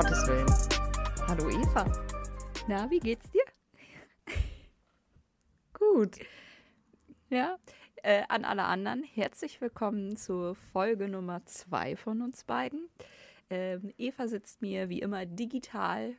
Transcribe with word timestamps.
Gottes 0.00 0.26
Willen. 0.28 0.46
Hallo 1.28 1.50
Eva. 1.50 1.84
Na, 2.66 2.90
wie 2.90 3.00
geht's 3.00 3.30
dir? 3.32 3.42
Gut. 5.74 6.16
Ja, 7.28 7.58
äh, 7.96 8.22
an 8.30 8.46
alle 8.46 8.62
anderen, 8.64 9.02
herzlich 9.02 9.60
willkommen 9.60 10.16
zur 10.16 10.54
Folge 10.54 11.06
Nummer 11.06 11.44
zwei 11.44 11.96
von 11.96 12.22
uns 12.22 12.44
beiden. 12.44 12.88
Ähm, 13.50 13.92
Eva 13.98 14.26
sitzt 14.26 14.62
mir 14.62 14.88
wie 14.88 15.00
immer 15.00 15.26
digital, 15.26 16.14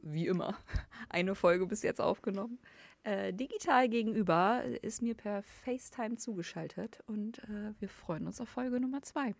wie 0.00 0.26
immer, 0.26 0.56
eine 1.10 1.34
Folge 1.34 1.66
bis 1.66 1.82
jetzt 1.82 2.00
aufgenommen. 2.00 2.58
Äh, 3.04 3.34
digital 3.34 3.90
gegenüber 3.90 4.64
ist 4.80 5.02
mir 5.02 5.14
per 5.14 5.42
FaceTime 5.42 6.16
zugeschaltet 6.16 7.02
und 7.06 7.40
äh, 7.40 7.74
wir 7.78 7.90
freuen 7.90 8.26
uns 8.26 8.40
auf 8.40 8.48
Folge 8.48 8.80
Nummer 8.80 9.02
zwei. 9.02 9.34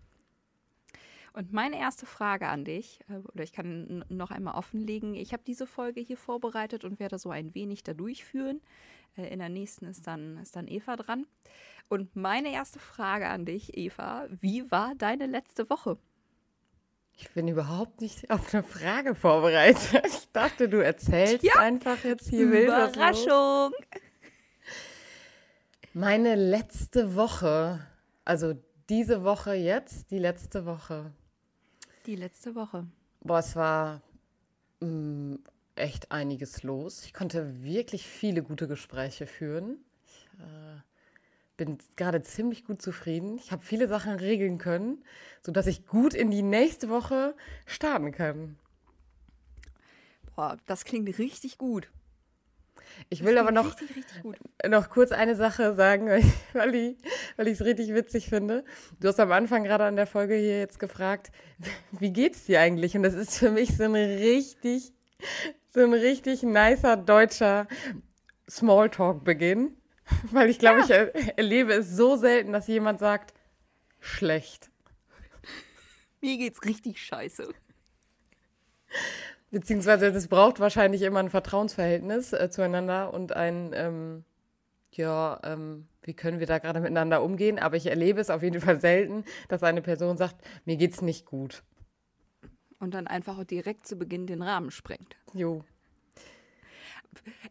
Und 1.33 1.53
meine 1.53 1.79
erste 1.79 2.07
Frage 2.07 2.49
an 2.49 2.65
dich, 2.65 3.01
äh, 3.09 3.19
oder 3.33 3.45
ich 3.45 3.53
kann 3.53 4.05
noch 4.09 4.31
einmal 4.31 4.55
offenlegen, 4.55 5.15
ich 5.15 5.33
habe 5.33 5.43
diese 5.47 5.67
Folge 5.67 6.01
hier 6.01 6.17
vorbereitet 6.17 6.85
und 6.85 6.99
werde 7.01 7.19
so 7.19 7.31
ein 7.31 7.55
wenig 7.55 7.83
da 7.83 7.95
durchführen. 7.95 8.61
Äh, 9.17 9.33
in 9.33 9.39
der 9.39 9.49
nächsten 9.49 9.87
ist 9.87 10.07
dann, 10.07 10.39
ist 10.39 10.57
dann 10.57 10.69
Eva 10.69 10.97
dran. 10.97 11.27
Und 11.89 12.17
meine 12.17 12.53
erste 12.53 12.79
Frage 12.79 13.29
an 13.29 13.45
dich, 13.45 13.77
Eva, 13.77 14.27
wie 14.31 14.71
war 14.71 14.95
deine 14.97 15.27
letzte 15.27 15.71
Woche? 15.71 15.99
Ich 17.21 17.31
bin 17.33 17.49
überhaupt 17.49 18.01
nicht 18.01 18.31
auf 18.31 18.55
eine 18.55 18.63
Frage 18.63 19.15
vorbereitet. 19.15 20.07
Ich 20.07 20.31
dachte, 20.33 20.69
du 20.69 20.85
erzählst 20.85 21.43
ja. 21.43 21.55
einfach 21.59 22.05
jetzt 22.05 22.29
hier 22.29 22.51
wild. 22.51 22.69
Überraschung! 22.69 23.73
Meine 25.95 26.37
letzte 26.37 27.17
Woche, 27.17 27.81
also 28.25 28.55
diese 28.89 29.25
Woche 29.25 29.55
jetzt, 29.55 30.13
die 30.13 30.19
letzte 30.19 30.65
Woche. 30.65 31.13
Die 32.09 32.17
letzte 32.17 32.55
Woche. 32.55 32.87
Boah, 33.21 33.41
es 33.41 33.55
war 33.55 34.01
mh, 34.81 34.87
mm, 34.89 35.39
echt 35.77 36.11
einiges 36.11 36.63
los. 36.63 37.05
Ich 37.05 37.13
konnte 37.13 37.63
wirklich 37.63 38.07
viele 38.07 38.43
gute 38.43 38.67
Gespräche 38.67 39.27
führen. 39.27 39.77
Ich 40.07 40.27
äh, 40.39 40.81
bin 41.59 41.77
gerade 41.97 42.23
ziemlich 42.23 42.65
gut 42.65 42.81
zufrieden. 42.81 43.37
Ich 43.37 43.53
habe 43.53 43.63
viele 43.63 43.89
Sachen 43.89 44.15
regeln 44.15 44.57
können, 44.57 45.05
sodass 45.43 45.67
ich 45.67 45.87
gut 45.87 46.15
in 46.15 46.31
die 46.31 46.41
nächste 46.41 46.89
Woche 46.89 47.37
starten 47.67 48.11
kann. 48.11 48.57
Boah, 50.35 50.57
das 50.65 50.87
klingt 50.87 51.19
richtig 51.19 51.59
gut. 51.59 51.91
Ich 53.09 53.25
will 53.25 53.39
aber 53.39 53.53
noch, 53.53 53.81
richtig, 53.81 53.97
richtig 53.97 54.23
noch 54.69 54.91
kurz 54.91 55.13
eine 55.13 55.37
Sache 55.37 55.75
sagen, 55.75 56.09
weil 56.53 56.75
ich 56.75 56.97
es 57.37 57.65
richtig 57.65 57.95
witzig 57.95 58.29
finde. 58.29 58.65
Du 59.01 59.09
hast 59.09 59.21
am 59.21 59.33
Anfang 59.33 59.65
gerade 59.65 59.85
an 59.85 59.97
der 59.97 60.07
Folge 60.07 60.35
hier 60.35 60.59
jetzt 60.59 60.79
gefragt, 60.79 61.31
wie 61.93 62.13
geht's 62.13 62.45
dir 62.45 62.61
eigentlich? 62.61 62.97
Und 62.97 63.03
das 63.03 63.15
ist 63.15 63.39
für 63.39 63.51
mich 63.51 63.77
so 63.77 63.85
ein 63.85 63.95
richtig, 63.95 64.93
so 65.71 65.81
ein 65.81 65.95
richtig 65.95 66.43
nicer 66.43 66.97
deutscher 66.97 67.67
Smalltalk-Beginn. 68.49 69.77
Weil 70.31 70.49
ich 70.49 70.59
glaube, 70.59 70.81
ja. 70.89 71.09
ich 71.15 71.37
erlebe 71.37 71.75
es 71.75 71.91
so 71.91 72.17
selten, 72.17 72.53
dass 72.53 72.67
jemand 72.67 72.99
sagt, 72.99 73.35
schlecht. 74.01 74.71
Mir 76.21 76.39
geht's 76.39 76.65
richtig 76.65 77.05
scheiße. 77.05 77.53
Beziehungsweise 79.51 80.13
das 80.13 80.29
braucht 80.29 80.61
wahrscheinlich 80.61 81.03
immer 81.03 81.21
ein 81.21 81.31
Vertrauensverhältnis 81.31 82.33
äh, 82.35 82.51
zueinander 82.51 83.15
und 83.15 83.33
ein, 83.33 83.71
ähm, 83.75 84.25
ja, 84.93 85.41
ähm, 85.43 85.89
wie 86.03 86.13
können 86.13 86.39
wir 86.39 86.47
da 86.47 86.59
gerade 86.59 86.81
miteinander 86.81 87.23
umgehen? 87.23 87.59
Aber 87.59 87.77
ich 87.77 87.87
erlebe 87.87 88.21
es 88.21 88.29
auf 88.29 88.43
jeden 88.43 88.61
Fall 88.61 88.81
selten, 88.81 89.25
dass 89.49 89.63
eine 89.63 89.81
Person 89.81 90.19
sagt, 90.19 90.37
mir 90.67 90.77
geht's 90.77 91.01
nicht 91.01 91.25
gut. 91.25 91.63
Und 92.79 92.93
dann 92.93 93.07
einfach 93.07 93.43
direkt 93.45 93.87
zu 93.87 93.97
Beginn 93.97 94.27
den 94.27 94.43
Rahmen 94.43 94.71
sprengt. 94.71 95.17
Jo. 95.33 95.65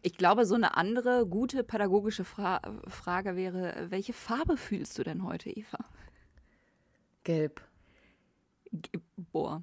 Ich 0.02 0.16
glaube, 0.16 0.46
so 0.46 0.54
eine 0.54 0.76
andere 0.76 1.26
gute 1.26 1.64
pädagogische 1.64 2.24
Fra 2.24 2.60
Frage 2.86 3.36
wäre, 3.36 3.90
welche 3.90 4.12
Farbe 4.12 4.56
fühlst 4.56 4.98
du 4.98 5.02
denn 5.02 5.24
heute, 5.24 5.50
Eva? 5.50 5.78
Gelb. 7.24 7.60
Ge 8.72 9.00
Boah, 9.32 9.62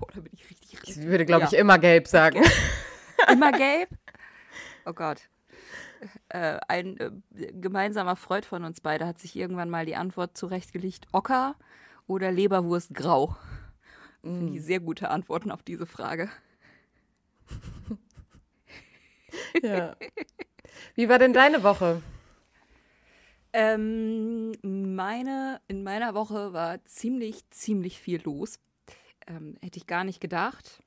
Boah, 0.00 0.08
da 0.14 0.20
bin 0.20 0.32
ich 0.32 0.48
richtig, 0.48 0.72
richtig. 0.72 0.96
Ich 0.96 1.02
würde, 1.02 1.26
glaube 1.26 1.42
ja. 1.42 1.48
ich, 1.52 1.58
immer 1.58 1.78
gelb 1.78 2.08
sagen. 2.08 2.42
immer 3.32 3.52
gelb? 3.52 3.90
Oh 4.86 4.94
Gott. 4.94 5.28
Äh, 6.30 6.58
ein 6.66 6.98
äh, 6.98 7.10
gemeinsamer 7.52 8.16
Freund 8.16 8.46
von 8.46 8.64
uns 8.64 8.80
beide 8.80 9.06
hat 9.06 9.18
sich 9.18 9.36
irgendwann 9.36 9.68
mal 9.68 9.84
die 9.84 9.94
Antwort 9.94 10.38
zurechtgelegt: 10.38 11.06
Ocker 11.12 11.54
oder 12.06 12.32
Leberwurst 12.32 12.94
grau? 12.94 13.36
Mm. 14.22 14.46
Die 14.46 14.58
sehr 14.58 14.80
gute 14.80 15.10
Antworten 15.10 15.50
auf 15.50 15.62
diese 15.62 15.84
Frage. 15.84 16.30
ja. 19.62 19.94
Wie 20.94 21.10
war 21.10 21.18
denn 21.18 21.34
deine 21.34 21.62
Woche? 21.62 22.00
Ähm, 23.52 24.52
meine, 24.62 25.60
in 25.68 25.82
meiner 25.82 26.14
Woche 26.14 26.54
war 26.54 26.82
ziemlich, 26.86 27.48
ziemlich 27.50 28.00
viel 28.00 28.22
los 28.22 28.58
ähm, 29.26 29.56
hätte 29.62 29.78
ich 29.78 29.86
gar 29.86 30.04
nicht 30.04 30.20
gedacht. 30.20 30.82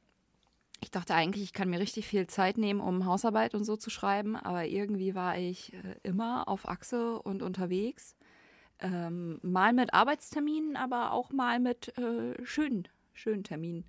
Ich 0.82 0.92
dachte 0.92 1.16
eigentlich, 1.16 1.44
ich 1.44 1.54
kann 1.54 1.70
mir 1.70 1.80
richtig 1.80 2.08
viel 2.08 2.28
Zeit 2.28 2.58
nehmen, 2.58 2.82
um 2.82 3.06
Hausarbeit 3.06 3.56
und 3.56 3.64
so 3.64 3.78
zu 3.78 3.90
schreiben, 3.90 4.36
aber 4.36 4.66
irgendwie 4.66 5.16
war 5.16 5.38
ich 5.38 5.74
äh, 5.74 5.96
immer 6.04 6.48
auf 6.48 6.68
Achse 6.68 7.22
und 7.22 7.42
unterwegs. 7.42 8.18
Ähm, 8.80 9.40
mal 9.42 9.72
mit 9.72 9.94
Arbeitsterminen, 9.94 10.76
aber 10.76 11.14
auch 11.14 11.32
mal 11.32 11.60
mit 11.60 11.98
äh, 11.98 12.34
schönen, 12.46 12.90
schönen 13.14 13.46
Terminen. 13.46 13.86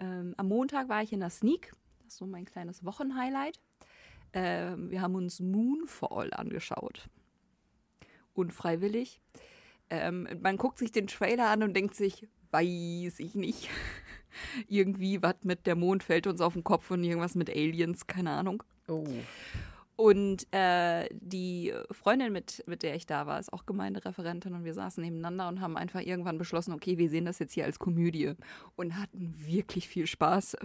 Ähm, 0.00 0.34
am 0.36 0.48
Montag 0.48 0.88
war 0.88 1.02
ich 1.02 1.12
in 1.12 1.20
der 1.20 1.30
Sneak, 1.30 1.72
das 1.98 2.08
ist 2.08 2.16
so 2.16 2.26
mein 2.26 2.44
kleines 2.44 2.84
Wochenhighlight. 2.84 3.60
Ähm, 4.32 4.90
wir 4.90 5.00
haben 5.00 5.14
uns 5.14 5.38
Moonfall 5.38 6.32
angeschaut. 6.32 7.08
Unfreiwillig. 8.34 9.20
Ähm, 9.90 10.26
man 10.40 10.56
guckt 10.56 10.78
sich 10.78 10.90
den 10.90 11.06
Trailer 11.06 11.50
an 11.50 11.62
und 11.62 11.74
denkt 11.74 11.94
sich, 11.94 12.26
weiß 12.52 13.18
ich 13.18 13.34
nicht. 13.34 13.68
Irgendwie 14.68 15.22
was 15.22 15.36
mit 15.42 15.66
der 15.66 15.76
Mond 15.76 16.02
fällt 16.02 16.26
uns 16.26 16.40
auf 16.40 16.54
den 16.54 16.64
Kopf 16.64 16.90
und 16.90 17.04
irgendwas 17.04 17.34
mit 17.34 17.50
Aliens, 17.50 18.06
keine 18.06 18.30
Ahnung. 18.30 18.62
Oh. 18.88 19.04
Und 19.96 20.46
äh, 20.52 21.08
die 21.12 21.72
Freundin, 21.90 22.32
mit, 22.32 22.64
mit 22.66 22.82
der 22.82 22.96
ich 22.96 23.06
da 23.06 23.26
war, 23.26 23.38
ist 23.38 23.52
auch 23.52 23.66
Gemeindereferentin 23.66 24.54
und 24.54 24.64
wir 24.64 24.74
saßen 24.74 25.04
nebeneinander 25.04 25.48
und 25.48 25.60
haben 25.60 25.76
einfach 25.76 26.00
irgendwann 26.00 26.38
beschlossen, 26.38 26.72
okay, 26.72 26.96
wir 26.96 27.10
sehen 27.10 27.26
das 27.26 27.38
jetzt 27.38 27.52
hier 27.52 27.66
als 27.66 27.78
Komödie 27.78 28.32
und 28.74 28.96
hatten 28.96 29.34
wirklich 29.36 29.88
viel 29.88 30.06
Spaß. 30.06 30.56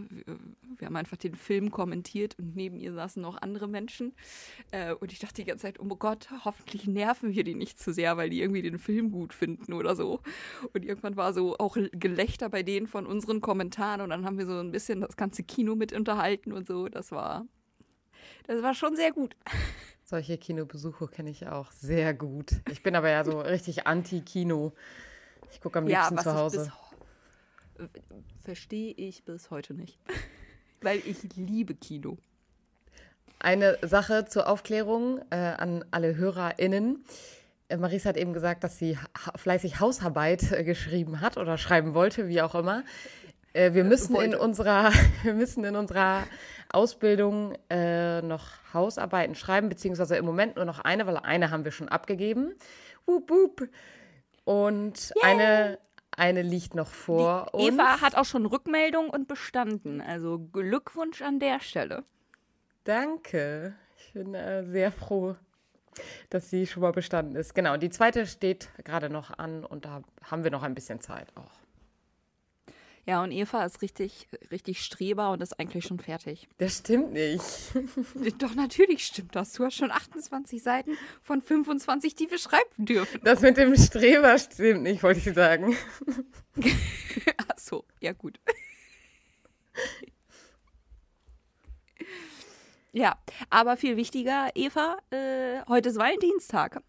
Wir 0.79 0.87
haben 0.87 0.95
einfach 0.95 1.17
den 1.17 1.35
Film 1.35 1.71
kommentiert 1.71 2.37
und 2.39 2.55
neben 2.55 2.77
ihr 2.77 2.93
saßen 2.93 3.21
noch 3.21 3.41
andere 3.41 3.67
Menschen. 3.67 4.13
Äh, 4.71 4.93
und 4.93 5.11
ich 5.11 5.19
dachte 5.19 5.35
die 5.35 5.45
ganze 5.45 5.63
Zeit, 5.63 5.79
oh 5.79 5.95
Gott, 5.95 6.29
hoffentlich 6.45 6.87
nerven 6.87 7.33
wir 7.33 7.43
die 7.43 7.55
nicht 7.55 7.79
zu 7.79 7.93
sehr, 7.93 8.17
weil 8.17 8.29
die 8.29 8.41
irgendwie 8.41 8.61
den 8.61 8.79
Film 8.79 9.11
gut 9.11 9.33
finden 9.33 9.73
oder 9.73 9.95
so. 9.95 10.21
Und 10.73 10.85
irgendwann 10.85 11.15
war 11.15 11.33
so 11.33 11.57
auch 11.57 11.77
Gelächter 11.91 12.49
bei 12.49 12.63
denen 12.63 12.87
von 12.87 13.05
unseren 13.05 13.41
Kommentaren 13.41 14.01
und 14.01 14.09
dann 14.09 14.25
haben 14.25 14.37
wir 14.37 14.45
so 14.45 14.59
ein 14.59 14.71
bisschen 14.71 15.01
das 15.01 15.17
ganze 15.17 15.43
Kino 15.43 15.75
mit 15.75 15.93
unterhalten 15.93 16.51
und 16.51 16.67
so. 16.67 16.87
Das 16.89 17.11
war 17.11 17.45
das 18.47 18.63
war 18.63 18.73
schon 18.73 18.95
sehr 18.95 19.11
gut. 19.11 19.35
Solche 20.03 20.37
Kinobesuche 20.37 21.07
kenne 21.07 21.29
ich 21.29 21.47
auch 21.47 21.69
sehr 21.71 22.13
gut. 22.13 22.51
Ich 22.71 22.81
bin 22.81 22.95
aber 22.95 23.09
ja 23.09 23.25
so 23.25 23.39
richtig 23.41 23.85
anti-Kino. 23.87 24.73
Ich 25.51 25.59
gucke 25.59 25.79
am 25.79 25.87
liebsten 25.87 26.15
ja, 26.15 26.23
zu 26.23 26.33
Hause. 26.33 26.71
Verstehe 28.41 28.93
ich 28.93 29.25
bis 29.25 29.51
heute 29.51 29.73
nicht. 29.73 29.99
Weil 30.81 31.01
ich 31.05 31.17
liebe 31.35 31.75
Kino. 31.75 32.17
Eine 33.39 33.77
Sache 33.81 34.25
zur 34.25 34.47
Aufklärung 34.47 35.19
äh, 35.29 35.35
an 35.35 35.85
alle 35.91 36.15
HörerInnen. 36.15 37.03
Äh, 37.69 37.77
Maries 37.77 38.05
hat 38.05 38.17
eben 38.17 38.33
gesagt, 38.33 38.63
dass 38.63 38.79
sie 38.79 38.97
ha 38.97 39.37
fleißig 39.37 39.79
Hausarbeit 39.79 40.51
äh, 40.51 40.63
geschrieben 40.63 41.21
hat 41.21 41.37
oder 41.37 41.57
schreiben 41.57 41.93
wollte, 41.93 42.27
wie 42.27 42.41
auch 42.41 42.55
immer. 42.55 42.83
Äh, 43.53 43.73
wir, 43.73 43.83
müssen 43.83 44.15
in 44.17 44.35
unserer, 44.35 44.91
wir 45.23 45.33
müssen 45.33 45.63
in 45.63 45.75
unserer 45.75 46.23
Ausbildung 46.69 47.53
äh, 47.69 48.21
noch 48.21 48.49
Hausarbeiten 48.73 49.35
schreiben, 49.35 49.69
beziehungsweise 49.69 50.15
im 50.17 50.25
Moment 50.25 50.55
nur 50.55 50.65
noch 50.65 50.79
eine, 50.79 51.07
weil 51.07 51.17
eine 51.17 51.51
haben 51.51 51.65
wir 51.65 51.71
schon 51.71 51.89
abgegeben. 51.89 52.53
Wup, 53.05 53.29
wup. 53.29 53.69
Und 54.45 55.09
Yay. 55.09 55.23
eine, 55.23 55.79
eine 56.17 56.41
liegt 56.41 56.75
noch 56.75 56.89
vor 56.89 57.49
Die 57.53 57.69
uns. 57.69 57.75
Eva 57.75 58.01
hat 58.01 58.15
auch 58.15 58.25
schon 58.25 58.45
Rückmeldung 58.45 59.09
und 59.09 59.27
bestanden. 59.27 60.01
Also 60.01 60.39
Glückwunsch 60.39 61.21
an 61.21 61.39
der 61.39 61.59
Stelle. 61.61 62.03
Danke. 62.83 63.75
Ich 63.97 64.13
bin 64.13 64.33
äh, 64.33 64.65
sehr 64.65 64.91
froh, 64.91 65.35
dass 66.29 66.49
sie 66.49 66.67
schon 66.67 66.81
mal 66.81 66.91
bestanden 66.91 67.35
ist. 67.35 67.53
Genau, 67.53 67.77
die 67.77 67.89
zweite 67.89 68.25
steht 68.25 68.69
gerade 68.83 69.09
noch 69.09 69.37
an 69.37 69.63
und 69.63 69.85
da 69.85 70.01
haben 70.23 70.43
wir 70.43 70.51
noch 70.51 70.63
ein 70.63 70.73
bisschen 70.73 70.99
Zeit 71.01 71.27
auch. 71.35 71.66
Ja, 73.07 73.23
und 73.23 73.31
Eva 73.31 73.63
ist 73.63 73.81
richtig, 73.81 74.27
richtig 74.51 74.83
Streber 74.83 75.31
und 75.31 75.41
ist 75.41 75.57
eigentlich 75.57 75.85
schon 75.85 75.97
fertig. 75.97 76.49
Das 76.57 76.79
stimmt 76.79 77.13
nicht. 77.13 77.41
Äh, 78.23 78.31
doch, 78.31 78.53
natürlich 78.55 79.05
stimmt 79.05 79.35
das. 79.35 79.53
Du 79.53 79.63
hast 79.63 79.75
schon 79.75 79.91
28 79.91 80.61
Seiten 80.61 80.97
von 81.21 81.41
25, 81.41 82.15
die 82.15 82.29
wir 82.29 82.37
schreiben 82.37 82.85
dürfen. 82.85 83.21
Das 83.23 83.41
mit 83.41 83.55
dem 83.55 83.75
Streber 83.77 84.37
stimmt 84.37 84.83
nicht, 84.83 85.03
wollte 85.03 85.19
ich 85.19 85.35
sagen. 85.35 85.77
Ach 87.37 87.57
so, 87.57 87.85
ja 88.01 88.11
gut. 88.11 88.39
Ja, 92.91 93.17
aber 93.49 93.77
viel 93.77 93.95
wichtiger, 93.95 94.49
Eva, 94.55 94.97
äh, 95.11 95.61
heute 95.67 95.89
ist 95.89 95.97
Valentinstag. 95.97 96.81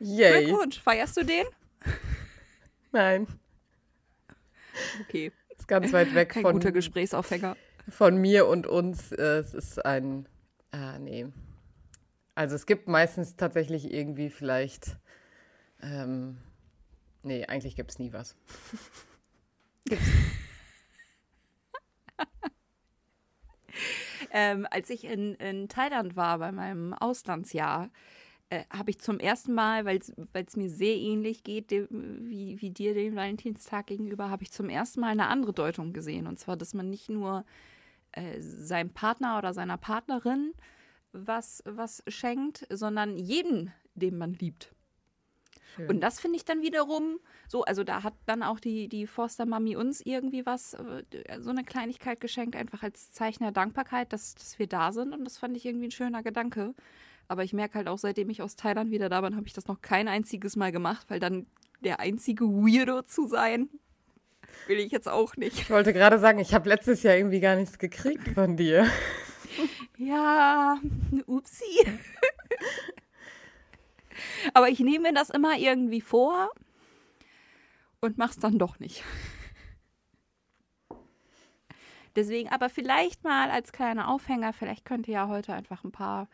Yay. 0.00 0.46
Glückwunsch, 0.46 0.80
feierst 0.80 1.16
du 1.16 1.24
den? 1.24 1.46
Nein. 2.90 3.26
Okay, 5.02 5.32
ist 5.56 5.68
ganz 5.68 5.92
weit 5.92 6.14
weg 6.14 6.30
kein 6.30 6.42
von, 6.42 6.54
guter 6.54 6.72
Gesprächsaufhänger. 6.72 7.56
von 7.88 8.16
mir 8.16 8.46
und 8.46 8.66
uns. 8.66 9.12
Äh, 9.12 9.38
Es 9.38 9.54
ist 9.54 9.84
ein, 9.84 10.28
ah, 10.72 10.98
nee. 10.98 11.26
Also 12.34 12.56
es 12.56 12.66
gibt 12.66 12.88
meistens 12.88 13.36
tatsächlich 13.36 13.92
irgendwie 13.92 14.28
vielleicht, 14.30 14.96
ähm, 15.82 16.38
nee, 17.22 17.44
eigentlich 17.46 17.76
gibt 17.76 17.90
es 17.92 17.98
nie 17.98 18.12
was. 18.12 18.36
Ähm, 24.30 24.66
als 24.70 24.90
ich 24.90 25.04
in, 25.04 25.34
in 25.36 25.68
Thailand 25.68 26.16
war 26.16 26.38
bei 26.38 26.50
meinem 26.50 26.92
Auslandsjahr, 26.92 27.90
äh, 28.50 28.64
habe 28.70 28.90
ich 28.90 29.00
zum 29.00 29.18
ersten 29.18 29.54
Mal, 29.54 29.84
weil 29.84 29.98
es 29.98 30.56
mir 30.56 30.68
sehr 30.70 30.96
ähnlich 30.96 31.44
geht 31.44 31.70
dem, 31.70 31.88
wie, 32.28 32.60
wie 32.60 32.70
dir 32.70 32.94
den 32.94 33.16
Valentinstag 33.16 33.86
gegenüber, 33.86 34.30
habe 34.30 34.42
ich 34.42 34.52
zum 34.52 34.68
ersten 34.68 35.00
Mal 35.00 35.08
eine 35.08 35.28
andere 35.28 35.52
Deutung 35.52 35.92
gesehen. 35.92 36.26
Und 36.26 36.38
zwar, 36.38 36.56
dass 36.56 36.74
man 36.74 36.90
nicht 36.90 37.08
nur 37.08 37.44
äh, 38.12 38.40
seinem 38.40 38.90
Partner 38.90 39.38
oder 39.38 39.54
seiner 39.54 39.78
Partnerin 39.78 40.52
was, 41.12 41.62
was 41.64 42.02
schenkt, 42.08 42.66
sondern 42.70 43.16
jeden, 43.16 43.72
den 43.94 44.18
man 44.18 44.34
liebt. 44.34 44.74
Schön. 45.74 45.88
Und 45.88 46.00
das 46.00 46.20
finde 46.20 46.36
ich 46.36 46.44
dann 46.44 46.62
wiederum 46.62 47.18
so, 47.48 47.64
also 47.64 47.82
da 47.82 48.02
hat 48.02 48.14
dann 48.26 48.42
auch 48.42 48.60
die, 48.60 48.88
die 48.88 49.06
Forster-Mami 49.06 49.76
uns 49.76 50.00
irgendwie 50.00 50.46
was, 50.46 50.74
äh, 50.74 51.40
so 51.40 51.50
eine 51.50 51.64
Kleinigkeit 51.64 52.20
geschenkt, 52.20 52.56
einfach 52.56 52.82
als 52.82 53.10
Zeichen 53.10 53.42
der 53.42 53.52
Dankbarkeit, 53.52 54.12
dass, 54.12 54.34
dass 54.34 54.58
wir 54.58 54.66
da 54.66 54.92
sind. 54.92 55.12
Und 55.12 55.24
das 55.24 55.38
fand 55.38 55.56
ich 55.56 55.64
irgendwie 55.66 55.88
ein 55.88 55.92
schöner 55.92 56.22
Gedanke. 56.22 56.74
Aber 57.28 57.44
ich 57.44 57.52
merke 57.52 57.74
halt 57.74 57.88
auch, 57.88 57.98
seitdem 57.98 58.30
ich 58.30 58.42
aus 58.42 58.56
Thailand 58.56 58.90
wieder 58.90 59.08
da 59.08 59.20
bin, 59.20 59.36
habe 59.36 59.46
ich 59.46 59.52
das 59.52 59.66
noch 59.66 59.80
kein 59.80 60.08
einziges 60.08 60.56
Mal 60.56 60.72
gemacht, 60.72 61.06
weil 61.08 61.20
dann 61.20 61.46
der 61.82 62.00
einzige 62.00 62.44
Weirdo 62.44 63.02
zu 63.02 63.26
sein, 63.26 63.68
will 64.66 64.78
ich 64.78 64.92
jetzt 64.92 65.08
auch 65.08 65.36
nicht. 65.36 65.58
Ich 65.58 65.70
wollte 65.70 65.92
gerade 65.92 66.18
sagen, 66.18 66.38
ich 66.38 66.54
habe 66.54 66.68
letztes 66.68 67.02
Jahr 67.02 67.16
irgendwie 67.16 67.40
gar 67.40 67.56
nichts 67.56 67.78
gekriegt 67.78 68.28
von 68.28 68.56
dir. 68.56 68.86
Ja, 69.96 70.78
upsi. 71.26 71.86
Aber 74.52 74.68
ich 74.68 74.80
nehme 74.80 75.08
mir 75.08 75.14
das 75.14 75.30
immer 75.30 75.56
irgendwie 75.56 76.00
vor 76.00 76.50
und 78.00 78.18
mach's 78.18 78.38
dann 78.38 78.58
doch 78.58 78.78
nicht. 78.78 79.02
Deswegen, 82.16 82.48
aber 82.50 82.68
vielleicht 82.68 83.24
mal 83.24 83.50
als 83.50 83.72
kleiner 83.72 84.08
Aufhänger, 84.08 84.52
vielleicht 84.52 84.84
könnt 84.84 85.08
ihr 85.08 85.14
ja 85.14 85.28
heute 85.28 85.52
einfach 85.52 85.82
ein 85.82 85.90
paar 85.90 86.28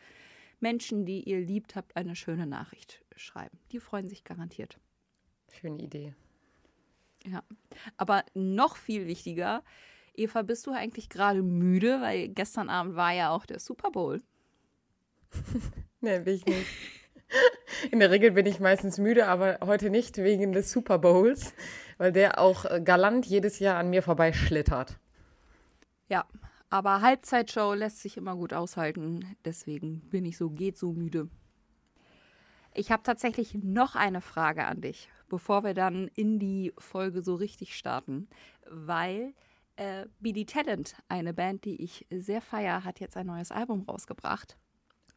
Menschen, 0.60 1.04
die 1.04 1.22
ihr 1.22 1.40
liebt 1.40 1.76
habt, 1.76 1.96
eine 1.96 2.14
schöne 2.14 2.46
Nachricht 2.46 3.04
schreiben. 3.16 3.58
Die 3.72 3.80
freuen 3.80 4.08
sich 4.08 4.24
garantiert. 4.24 4.78
Schöne 5.52 5.82
Idee. 5.82 6.14
Ja. 7.26 7.42
Aber 7.96 8.24
noch 8.34 8.76
viel 8.76 9.06
wichtiger, 9.06 9.62
Eva, 10.14 10.42
bist 10.42 10.66
du 10.66 10.72
eigentlich 10.72 11.08
gerade 11.08 11.42
müde? 11.42 12.00
Weil 12.00 12.28
gestern 12.28 12.68
Abend 12.68 12.96
war 12.96 13.12
ja 13.12 13.30
auch 13.30 13.46
der 13.46 13.58
Super 13.58 13.90
Bowl. 13.90 14.22
Nee, 16.02 16.18
bin 16.20 16.36
ich 16.36 16.46
nicht. 16.46 16.66
In 17.90 18.00
der 18.00 18.10
Regel 18.10 18.30
bin 18.30 18.46
ich 18.46 18.58
meistens 18.58 18.96
müde, 18.96 19.28
aber 19.28 19.58
heute 19.60 19.90
nicht 19.90 20.16
wegen 20.16 20.52
des 20.52 20.72
Super 20.72 20.98
Bowls, 20.98 21.52
weil 21.98 22.10
der 22.10 22.38
auch 22.38 22.64
äh, 22.64 22.80
galant 22.82 23.26
jedes 23.26 23.58
Jahr 23.58 23.76
an 23.76 23.90
mir 23.90 24.02
vorbeischlittert. 24.02 24.98
Ja, 26.08 26.24
aber 26.70 27.00
Halbzeitshow 27.00 27.74
lässt 27.74 28.00
sich 28.00 28.16
immer 28.16 28.36
gut 28.36 28.52
aushalten. 28.52 29.36
Deswegen 29.44 30.00
bin 30.08 30.24
ich 30.24 30.36
so, 30.36 30.50
geht 30.50 30.78
so 30.78 30.92
müde. 30.92 31.28
Ich 32.72 32.92
habe 32.92 33.02
tatsächlich 33.02 33.54
noch 33.54 33.96
eine 33.96 34.20
Frage 34.20 34.64
an 34.64 34.80
dich, 34.80 35.08
bevor 35.28 35.64
wir 35.64 35.74
dann 35.74 36.08
in 36.14 36.38
die 36.38 36.72
Folge 36.78 37.22
so 37.22 37.34
richtig 37.34 37.76
starten. 37.76 38.28
Weil 38.70 39.34
äh, 39.74 40.06
BD 40.20 40.44
Talent, 40.44 40.94
eine 41.08 41.34
Band, 41.34 41.64
die 41.64 41.82
ich 41.82 42.06
sehr 42.10 42.40
feier, 42.40 42.84
hat 42.84 43.00
jetzt 43.00 43.16
ein 43.16 43.26
neues 43.26 43.50
Album 43.50 43.82
rausgebracht. 43.82 44.56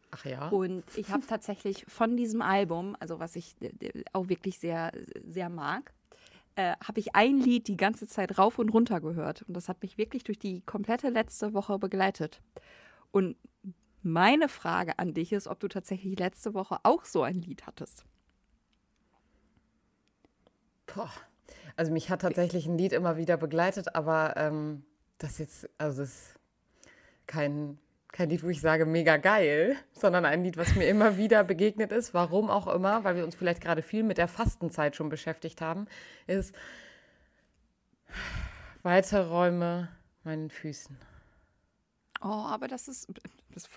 Ach 0.09 0.25
ja? 0.25 0.47
Und 0.49 0.83
ich 0.95 1.11
habe 1.11 1.25
tatsächlich 1.25 1.85
von 1.87 2.17
diesem 2.17 2.41
Album, 2.41 2.95
also 2.99 3.19
was 3.19 3.35
ich 3.35 3.55
äh, 3.61 4.03
auch 4.13 4.29
wirklich 4.29 4.57
sehr, 4.57 4.91
sehr 5.27 5.49
mag, 5.49 5.93
äh, 6.55 6.75
habe 6.83 6.99
ich 6.99 7.15
ein 7.15 7.39
Lied 7.39 7.67
die 7.67 7.77
ganze 7.77 8.07
Zeit 8.07 8.37
rauf 8.37 8.59
und 8.59 8.69
runter 8.69 9.01
gehört. 9.01 9.43
Und 9.43 9.55
das 9.55 9.69
hat 9.69 9.81
mich 9.81 9.97
wirklich 9.97 10.23
durch 10.23 10.39
die 10.39 10.61
komplette 10.61 11.09
letzte 11.09 11.53
Woche 11.53 11.79
begleitet. 11.79 12.41
Und 13.11 13.37
meine 14.01 14.49
Frage 14.49 14.99
an 14.99 15.13
dich 15.13 15.31
ist, 15.31 15.47
ob 15.47 15.59
du 15.59 15.67
tatsächlich 15.67 16.19
letzte 16.19 16.53
Woche 16.53 16.77
auch 16.83 17.05
so 17.05 17.23
ein 17.23 17.41
Lied 17.41 17.65
hattest. 17.65 18.05
Boah. 20.85 21.11
Also 21.75 21.91
mich 21.91 22.09
hat 22.09 22.21
tatsächlich 22.21 22.67
ein 22.67 22.77
Lied 22.77 22.93
immer 22.93 23.17
wieder 23.17 23.37
begleitet, 23.37 23.95
aber 23.95 24.35
ähm, 24.37 24.85
das 25.17 25.37
jetzt, 25.37 25.69
also 25.77 26.03
es 26.03 26.09
ist 26.09 26.39
kein, 27.25 27.79
kein 28.13 28.29
Lied, 28.29 28.43
wo 28.43 28.49
ich 28.49 28.61
sage, 28.61 28.85
mega 28.85 29.17
geil, 29.17 29.75
sondern 29.91 30.23
ein 30.23 30.43
Lied, 30.43 30.55
was 30.55 30.75
mir 30.75 30.87
immer 30.87 31.17
wieder 31.17 31.43
begegnet 31.43 31.91
ist, 31.91 32.13
warum 32.13 32.49
auch 32.49 32.67
immer, 32.67 33.03
weil 33.03 33.15
wir 33.15 33.25
uns 33.25 33.35
vielleicht 33.35 33.59
gerade 33.59 33.81
viel 33.81 34.03
mit 34.03 34.19
der 34.19 34.27
Fastenzeit 34.27 34.95
schon 34.95 35.09
beschäftigt 35.09 35.61
haben, 35.61 35.87
ist 36.27 36.55
weite 38.83 39.27
Räume 39.27 39.89
meinen 40.23 40.51
Füßen. 40.51 40.95
Oh, 42.21 42.27
aber 42.27 42.67
das 42.67 42.87
ist. 42.87 43.07
Das 43.53 43.67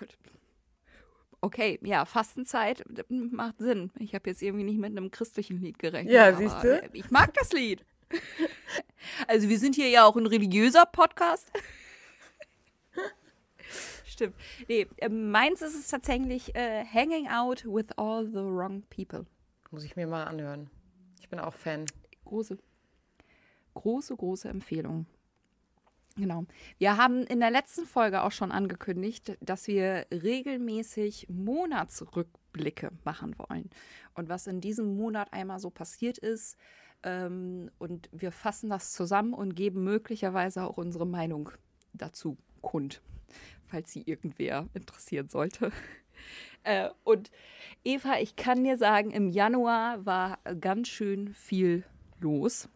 okay, 1.41 1.79
ja, 1.81 2.05
Fastenzeit 2.05 2.83
macht 3.09 3.57
Sinn. 3.57 3.91
Ich 3.97 4.13
habe 4.13 4.29
jetzt 4.29 4.43
irgendwie 4.43 4.63
nicht 4.63 4.79
mit 4.79 4.91
einem 4.91 5.09
christlichen 5.09 5.59
Lied 5.59 5.79
gerechnet. 5.79 6.13
Ja, 6.13 6.35
siehst 6.35 6.63
du? 6.63 6.81
Ich 6.93 7.09
mag 7.09 7.33
das 7.33 7.51
Lied. 7.51 7.83
Also, 9.27 9.47
wir 9.47 9.57
sind 9.57 9.75
hier 9.75 9.89
ja 9.89 10.05
auch 10.05 10.17
ein 10.17 10.25
religiöser 10.25 10.85
Podcast. 10.85 11.49
Stimmt. 14.17 14.35
Nee, 14.67 14.87
äh, 14.97 15.09
meins 15.09 15.61
ist 15.61 15.75
es 15.75 15.89
tatsächlich 15.89 16.55
äh, 16.55 16.83
Hanging 16.83 17.27
Out 17.27 17.63
with 17.65 17.85
All 17.97 18.25
the 18.25 18.39
Wrong 18.39 18.81
People. 18.89 19.27
Muss 19.69 19.83
ich 19.83 19.95
mir 19.95 20.07
mal 20.07 20.23
anhören. 20.23 20.71
Ich 21.21 21.29
bin 21.29 21.37
auch 21.37 21.53
Fan. 21.53 21.85
Große, 22.25 22.57
große, 23.75 24.15
große 24.15 24.49
Empfehlung. 24.49 25.05
Genau. 26.15 26.45
Wir 26.79 26.97
haben 26.97 27.27
in 27.27 27.39
der 27.39 27.51
letzten 27.51 27.85
Folge 27.85 28.23
auch 28.23 28.31
schon 28.31 28.51
angekündigt, 28.51 29.37
dass 29.39 29.67
wir 29.67 30.07
regelmäßig 30.11 31.27
Monatsrückblicke 31.29 32.89
machen 33.03 33.35
wollen. 33.37 33.69
Und 34.15 34.29
was 34.29 34.47
in 34.47 34.61
diesem 34.61 34.97
Monat 34.97 35.31
einmal 35.31 35.59
so 35.59 35.69
passiert 35.69 36.17
ist. 36.17 36.57
Ähm, 37.03 37.69
und 37.77 38.09
wir 38.11 38.31
fassen 38.31 38.71
das 38.71 38.93
zusammen 38.93 39.35
und 39.35 39.53
geben 39.53 39.83
möglicherweise 39.83 40.63
auch 40.63 40.77
unsere 40.77 41.05
Meinung 41.05 41.51
dazu 41.93 42.35
kund, 42.61 43.03
falls 43.67 43.91
sie 43.91 44.03
irgendwer 44.05 44.67
interessieren 44.73 45.27
sollte. 45.29 45.71
Äh, 46.63 46.89
und 47.05 47.31
Eva, 47.85 48.17
ich 48.19 48.35
kann 48.35 48.63
dir 48.63 48.75
sagen, 48.77 49.11
im 49.11 49.29
Januar 49.29 50.05
war 50.05 50.39
ganz 50.59 50.89
schön 50.89 51.33
viel 51.33 51.85
los. 52.19 52.67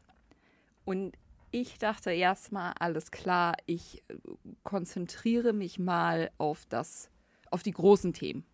Und 0.85 1.17
ich 1.49 1.77
dachte 1.77 2.11
erstmal, 2.11 2.73
alles 2.79 3.11
klar, 3.11 3.55
ich 3.65 4.03
äh, 4.07 4.15
konzentriere 4.63 5.51
mich 5.51 5.77
mal 5.77 6.31
auf 6.37 6.65
das, 6.69 7.09
auf 7.49 7.63
die 7.63 7.71
großen 7.73 8.13
Themen. 8.13 8.45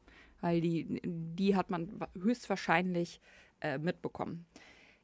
Weil 0.41 0.61
die, 0.61 1.01
die 1.03 1.55
hat 1.55 1.69
man 1.69 1.99
wa- 1.99 2.09
höchstwahrscheinlich 2.19 3.19
äh, 3.59 3.77
mitbekommen. 3.77 4.47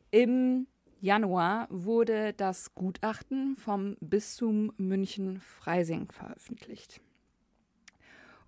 Im 0.10 0.66
Januar 1.00 1.68
wurde 1.70 2.34
das 2.34 2.74
Gutachten 2.74 3.56
vom 3.58 3.98
Bistum 4.00 4.72
München-Freising 4.78 6.12
veröffentlicht. 6.12 7.02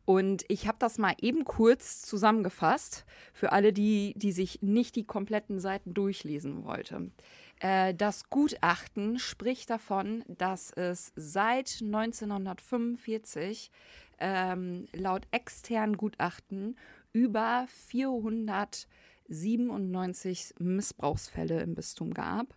Und 0.06 0.46
ich 0.50 0.68
habe 0.68 0.78
das 0.80 0.98
mal 1.00 1.16
eben 1.20 1.46
kurz 1.46 2.02
zusammengefasst 2.02 3.06
für 3.34 3.52
alle, 3.52 3.74
die, 3.74 4.14
die 4.16 4.32
sich 4.32 4.62
nicht 4.62 4.96
die 4.96 5.06
kompletten 5.06 5.60
Seiten 5.60 5.96
durchlesen 5.96 6.64
wollten. 6.64 7.12
Äh, 7.60 7.96
das 7.96 8.30
Gutachten 8.30 9.18
spricht 9.18 9.72
davon, 9.72 10.24
dass 10.28 10.70
es 10.72 11.12
seit 11.16 11.80
1945 11.82 13.72
ähm, 14.20 14.88
laut 14.94 15.24
externen 15.32 15.98
Gutachten 15.98 16.78
über 17.12 17.66
497 17.90 20.54
Missbrauchsfälle 20.60 21.62
im 21.62 21.74
Bistum 21.74 22.14
gab. 22.14 22.56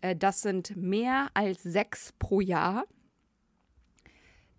Äh, 0.00 0.16
das 0.16 0.40
sind 0.42 0.76
mehr 0.76 1.28
als 1.34 1.62
sechs 1.62 2.12
pro 2.18 2.40
Jahr. 2.40 2.84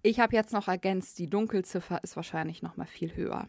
Ich 0.03 0.20
habe 0.20 0.36
jetzt 0.36 0.51
noch 0.51 0.67
ergänzt, 0.67 1.20
die 1.20 1.29
Dunkelziffer 1.29 2.03
ist 2.03 2.15
wahrscheinlich 2.15 2.63
noch 2.63 2.75
mal 2.75 2.88
viel 2.88 3.15
höher. 3.15 3.48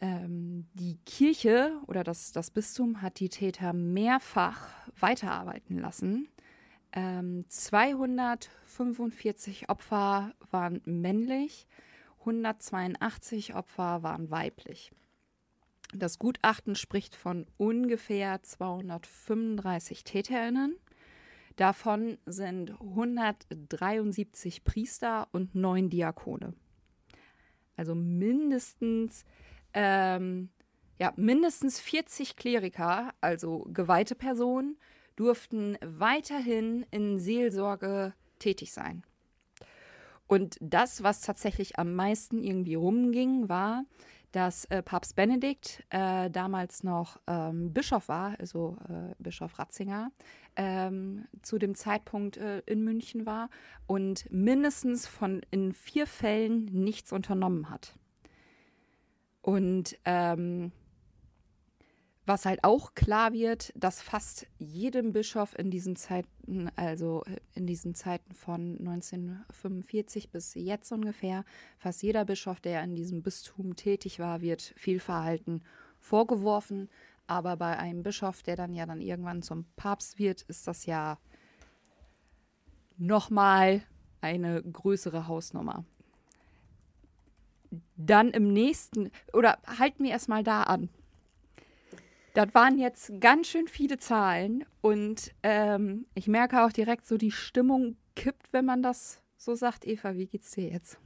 Ähm, 0.00 0.66
die 0.74 0.98
Kirche 1.06 1.72
oder 1.86 2.04
das, 2.04 2.32
das 2.32 2.50
Bistum 2.50 3.00
hat 3.02 3.18
die 3.20 3.28
Täter 3.28 3.72
mehrfach 3.72 4.68
weiterarbeiten 4.98 5.78
lassen. 5.78 6.28
Ähm, 6.92 7.44
245 7.48 9.68
Opfer 9.68 10.32
waren 10.50 10.80
männlich, 10.84 11.68
182 12.20 13.54
Opfer 13.54 14.02
waren 14.02 14.30
weiblich. 14.30 14.90
Das 15.94 16.18
Gutachten 16.18 16.74
spricht 16.74 17.14
von 17.14 17.46
ungefähr 17.56 18.42
235 18.42 20.02
Täterinnen. 20.04 20.76
Davon 21.58 22.18
sind 22.24 22.70
173 22.80 24.62
Priester 24.62 25.26
und 25.32 25.56
neun 25.56 25.90
Diakone. 25.90 26.54
Also 27.76 27.96
mindestens, 27.96 29.24
ähm, 29.74 30.50
ja, 31.00 31.12
mindestens 31.16 31.80
40 31.80 32.36
Kleriker, 32.36 33.12
also 33.20 33.66
geweihte 33.72 34.14
Personen, 34.14 34.78
durften 35.16 35.76
weiterhin 35.84 36.86
in 36.92 37.18
Seelsorge 37.18 38.14
tätig 38.38 38.72
sein. 38.72 39.02
Und 40.28 40.58
das, 40.60 41.02
was 41.02 41.22
tatsächlich 41.22 41.76
am 41.76 41.92
meisten 41.92 42.40
irgendwie 42.40 42.76
rumging, 42.76 43.48
war, 43.48 43.84
dass 44.32 44.64
äh, 44.66 44.82
Papst 44.82 45.16
Benedikt 45.16 45.84
äh, 45.90 46.30
damals 46.30 46.84
noch 46.84 47.18
ähm, 47.26 47.72
Bischof 47.72 48.08
war, 48.08 48.38
also 48.38 48.76
äh, 48.88 49.14
Bischof 49.18 49.58
Ratzinger, 49.58 50.10
ähm, 50.56 51.26
zu 51.42 51.58
dem 51.58 51.74
Zeitpunkt 51.74 52.36
äh, 52.36 52.60
in 52.66 52.84
München 52.84 53.26
war 53.26 53.48
und 53.86 54.30
mindestens 54.30 55.06
von 55.06 55.42
in 55.50 55.72
vier 55.72 56.06
Fällen 56.06 56.66
nichts 56.66 57.12
unternommen 57.12 57.70
hat. 57.70 57.94
Und 59.40 59.96
ähm, 60.04 60.72
was 62.28 62.44
halt 62.44 62.62
auch 62.62 62.94
klar 62.94 63.32
wird, 63.32 63.72
dass 63.74 64.02
fast 64.02 64.46
jedem 64.58 65.12
Bischof 65.12 65.58
in 65.58 65.70
diesen 65.70 65.96
Zeiten, 65.96 66.70
also 66.76 67.24
in 67.54 67.66
diesen 67.66 67.94
Zeiten 67.94 68.34
von 68.34 68.78
1945 68.78 70.30
bis 70.30 70.54
jetzt 70.54 70.92
ungefähr, 70.92 71.44
fast 71.78 72.02
jeder 72.02 72.26
Bischof, 72.26 72.60
der 72.60 72.84
in 72.84 72.94
diesem 72.94 73.22
Bistum 73.22 73.76
tätig 73.76 74.18
war, 74.18 74.42
wird 74.42 74.74
viel 74.76 75.00
Verhalten 75.00 75.62
vorgeworfen. 75.98 76.90
Aber 77.26 77.56
bei 77.56 77.78
einem 77.78 78.02
Bischof, 78.02 78.42
der 78.42 78.56
dann 78.56 78.74
ja 78.74 78.84
dann 78.84 79.00
irgendwann 79.00 79.42
zum 79.42 79.64
Papst 79.76 80.18
wird, 80.18 80.42
ist 80.42 80.68
das 80.68 80.84
ja 80.86 81.18
nochmal 82.98 83.82
eine 84.20 84.62
größere 84.62 85.28
Hausnummer. 85.28 85.84
Dann 87.96 88.30
im 88.30 88.52
nächsten, 88.52 89.10
oder 89.32 89.58
halten 89.66 90.04
wir 90.04 90.10
erstmal 90.10 90.42
da 90.42 90.64
an. 90.64 90.90
Das 92.38 92.54
waren 92.54 92.78
jetzt 92.78 93.20
ganz 93.20 93.48
schön 93.48 93.66
viele 93.66 93.98
Zahlen 93.98 94.64
und 94.80 95.32
ähm, 95.42 96.06
ich 96.14 96.28
merke 96.28 96.64
auch 96.64 96.70
direkt 96.70 97.04
so, 97.04 97.16
die 97.16 97.32
Stimmung 97.32 97.96
kippt, 98.14 98.52
wenn 98.52 98.64
man 98.64 98.80
das 98.80 99.20
so 99.36 99.56
sagt. 99.56 99.84
Eva, 99.84 100.14
wie 100.14 100.28
geht's 100.28 100.52
dir 100.52 100.68
jetzt? 100.68 101.00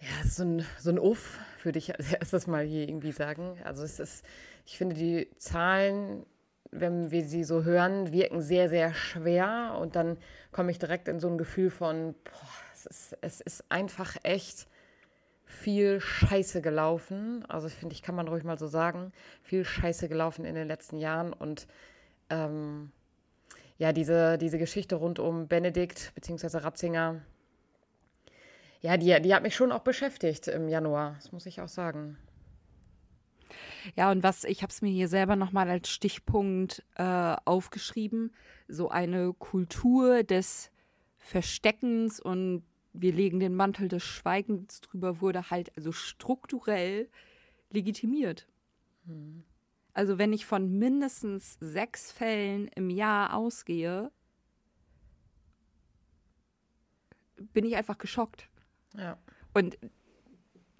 Ja, 0.00 0.26
so 0.26 0.44
ein, 0.44 0.64
so 0.78 0.88
ein 0.88 0.98
Uff 0.98 1.38
würde 1.64 1.78
ich 1.78 1.94
als 1.98 2.14
erstes 2.14 2.46
mal 2.46 2.64
hier 2.64 2.88
irgendwie 2.88 3.12
sagen. 3.12 3.58
Also 3.62 3.82
es 3.82 4.00
ist, 4.00 4.24
ich 4.64 4.78
finde 4.78 4.96
die 4.96 5.28
Zahlen, 5.36 6.24
wenn 6.70 7.10
wir 7.10 7.26
sie 7.26 7.44
so 7.44 7.62
hören, 7.62 8.10
wirken 8.10 8.40
sehr, 8.40 8.70
sehr 8.70 8.94
schwer 8.94 9.76
und 9.78 9.96
dann 9.96 10.16
komme 10.50 10.70
ich 10.70 10.78
direkt 10.78 11.08
in 11.08 11.20
so 11.20 11.28
ein 11.28 11.36
Gefühl 11.36 11.68
von, 11.68 12.14
boah, 12.24 12.48
es 12.72 12.86
ist, 12.86 13.18
es 13.20 13.40
ist 13.42 13.64
einfach 13.68 14.16
echt 14.22 14.66
viel 15.46 16.00
Scheiße 16.00 16.60
gelaufen. 16.60 17.44
Also 17.48 17.68
ich 17.68 17.74
finde, 17.74 17.94
ich 17.94 18.02
kann 18.02 18.14
man 18.14 18.28
ruhig 18.28 18.44
mal 18.44 18.58
so 18.58 18.66
sagen, 18.66 19.12
viel 19.42 19.64
Scheiße 19.64 20.08
gelaufen 20.08 20.44
in 20.44 20.54
den 20.54 20.68
letzten 20.68 20.98
Jahren 20.98 21.32
und 21.32 21.66
ähm, 22.28 22.90
ja, 23.78 23.92
diese, 23.92 24.38
diese 24.38 24.58
Geschichte 24.58 24.96
rund 24.96 25.18
um 25.18 25.48
Benedikt 25.48 26.12
bzw. 26.14 26.58
Ratzinger, 26.58 27.22
ja, 28.80 28.96
die, 28.96 29.20
die 29.22 29.34
hat 29.34 29.42
mich 29.42 29.54
schon 29.54 29.72
auch 29.72 29.80
beschäftigt 29.80 30.48
im 30.48 30.68
Januar, 30.68 31.14
das 31.14 31.32
muss 31.32 31.46
ich 31.46 31.60
auch 31.60 31.68
sagen. 31.68 32.18
Ja, 33.94 34.10
und 34.10 34.22
was, 34.22 34.44
ich 34.44 34.62
habe 34.62 34.70
es 34.70 34.82
mir 34.82 34.90
hier 34.90 35.08
selber 35.08 35.36
nochmal 35.36 35.70
als 35.70 35.88
Stichpunkt 35.88 36.82
äh, 36.96 37.36
aufgeschrieben, 37.44 38.34
so 38.66 38.88
eine 38.88 39.32
Kultur 39.32 40.24
des 40.24 40.70
Versteckens 41.18 42.20
und 42.20 42.64
wir 43.00 43.12
legen 43.12 43.40
den 43.40 43.54
Mantel 43.54 43.88
des 43.88 44.02
Schweigens 44.02 44.80
drüber, 44.80 45.20
wurde 45.20 45.50
halt 45.50 45.76
also 45.76 45.92
strukturell 45.92 47.08
legitimiert. 47.70 48.46
Hm. 49.06 49.44
Also 49.92 50.18
wenn 50.18 50.32
ich 50.32 50.44
von 50.44 50.78
mindestens 50.78 51.56
sechs 51.60 52.12
Fällen 52.12 52.68
im 52.68 52.90
Jahr 52.90 53.34
ausgehe, 53.34 54.10
bin 57.36 57.64
ich 57.64 57.76
einfach 57.76 57.98
geschockt. 57.98 58.48
Ja. 58.94 59.18
Und 59.54 59.78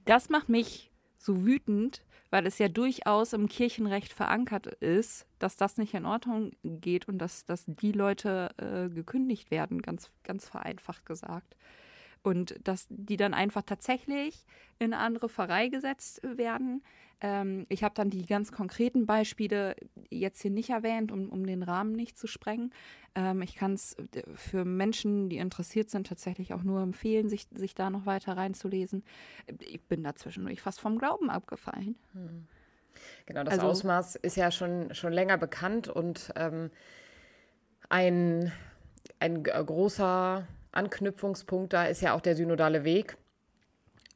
das 0.05 0.29
macht 0.29 0.49
mich 0.49 0.91
so 1.19 1.45
wütend, 1.45 2.03
weil 2.31 2.47
es 2.47 2.59
ja 2.59 2.69
durchaus 2.69 3.33
im 3.33 3.49
Kirchenrecht 3.49 4.13
verankert 4.13 4.67
ist, 4.67 5.27
dass 5.39 5.57
das 5.57 5.77
nicht 5.77 5.95
in 5.95 6.07
Ordnung 6.07 6.53
geht 6.63 7.09
und 7.09 7.19
dass, 7.19 7.47
dass 7.47 7.65
die 7.67 7.93
Leute 7.93 8.51
äh, 8.59 8.89
gekündigt 8.89 9.51
werden, 9.51 9.81
ganz, 9.83 10.11
ganz 10.23 10.49
vereinfacht 10.49 11.07
gesagt. 11.07 11.57
Und 12.27 12.57
dass 12.65 12.89
die 12.91 13.17
dann 13.17 13.35
einfach 13.35 13.63
tatsächlich 13.63 14.47
in 14.81 14.93
eine 14.93 15.01
andere 15.01 15.29
Pfarrei 15.29 15.69
gesetzt 15.69 16.21
werden. 16.25 16.83
Ähm, 17.21 17.67
ich 17.69 17.85
habe 17.85 17.95
dann 17.95 18.11
die 18.11 18.27
ganz 18.27 18.51
konkreten 18.51 19.07
Beispiele 19.07 19.77
jetzt 20.11 20.43
hier 20.43 20.51
nicht 20.51 20.71
erwähnt, 20.71 21.13
um, 21.13 21.29
um 21.29 21.47
den 21.47 21.63
Rahmen 21.63 21.93
nicht 21.93 22.19
zu 22.19 22.27
sprengen. 22.27 22.75
Ähm, 23.15 23.43
ich 23.43 23.55
kann 23.55 23.75
es 23.75 23.95
für 24.35 24.65
Menschen, 24.65 25.29
die 25.29 25.37
interessiert 25.37 25.89
sind, 25.89 26.09
tatsächlich 26.09 26.53
auch 26.53 26.65
nur 26.65 26.83
empfehlen, 26.83 27.29
sich, 27.29 27.47
sich 27.55 27.77
da 27.77 27.91
noch 27.91 28.07
weiter 28.07 28.37
reinzulesen. 28.37 29.05
Ich 29.61 29.83
bin 29.83 30.03
da 30.03 30.17
zwischendurch 30.17 30.61
fast 30.61 30.81
vom 30.81 30.99
Glauben 30.99 31.31
abgefallen. 31.31 31.95
Hm. 32.13 32.49
Genau, 33.27 33.45
das 33.45 33.55
also, 33.55 33.69
Ausmaß 33.69 34.17
ist 34.17 34.37
ja 34.37 34.51
schon, 34.51 34.93
schon 34.97 35.13
länger 35.13 35.39
bekannt 35.39 35.87
und 35.87 36.33
ähm, 36.35 36.73
ein, 37.89 38.51
ein 39.21 39.45
großer 39.45 40.49
Anknüpfungspunkt 40.77 41.73
da 41.73 41.87
ist 41.87 42.03
ja 42.03 42.15
auch 42.15 42.21
der 42.21 42.37
synodale 42.37 42.85
Weg. 42.85 43.17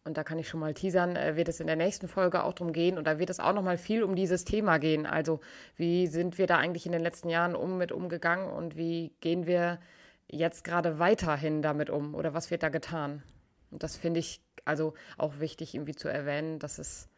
Und 0.05 0.17
da 0.17 0.25
kann 0.25 0.39
ich 0.39 0.49
schon 0.49 0.61
mal 0.61 0.73
teasern, 0.73 1.15
äh, 1.15 1.37
wird 1.37 1.49
es 1.49 1.61
in 1.61 1.67
der 1.67 1.77
nächsten 1.77 2.09
Folge 2.09 2.43
auch 2.43 2.55
drum 2.55 2.73
gehen. 2.73 2.97
Und 2.97 3.07
da 3.07 3.19
wird 3.19 3.31
es 3.31 3.41
auch 3.41 3.53
noch 3.53 3.63
mal 3.63 3.77
viel 3.77 4.03
um 4.03 4.17
dieses 4.17 4.45
Thema 4.45 4.79
gehen. 4.79 5.07
Also 5.07 5.41
wie 5.77 6.07
sind 6.07 6.39
wir 6.39 6.47
da 6.47 6.57
eigentlich 6.57 6.87
in 6.87 6.93
den 6.93 7.03
letzten 7.03 7.29
Jahren 7.29 7.55
um 7.55 7.77
mit 7.77 7.93
umgegangen 7.93 8.51
und 8.51 8.77
wie 8.77 9.13
gehen 9.21 9.47
wir 9.47 9.79
jetzt 10.27 10.65
gerade 10.65 10.99
weiterhin 10.99 11.61
damit 11.61 11.91
um 11.91 12.15
oder 12.15 12.33
was 12.33 12.51
wird 12.51 12.63
da 12.63 12.71
getan? 12.71 13.23
Und 13.71 13.83
das 13.83 13.97
finde 13.97 14.21
ich 14.21 14.41
also 14.65 14.95
auch 15.19 15.39
wichtig 15.39 15.75
irgendwie 15.75 15.95
zu 15.95 16.09
erwähnen, 16.09 16.59
dass 16.59 16.79
es 16.79 17.09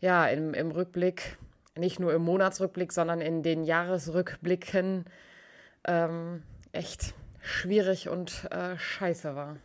ja 0.00 0.26
im, 0.26 0.54
im 0.54 0.70
Rückblick, 0.70 1.38
nicht 1.76 2.00
nur 2.00 2.12
im 2.12 2.22
Monatsrückblick, 2.22 2.92
sondern 2.92 3.20
in 3.20 3.42
den 3.42 3.64
Jahresrückblicken 3.64 5.04
ähm, 5.84 6.42
echt 6.72 7.14
schwierig 7.40 8.08
und 8.08 8.44
äh, 8.50 8.78
scheiße 8.78 9.34
war. 9.34 9.58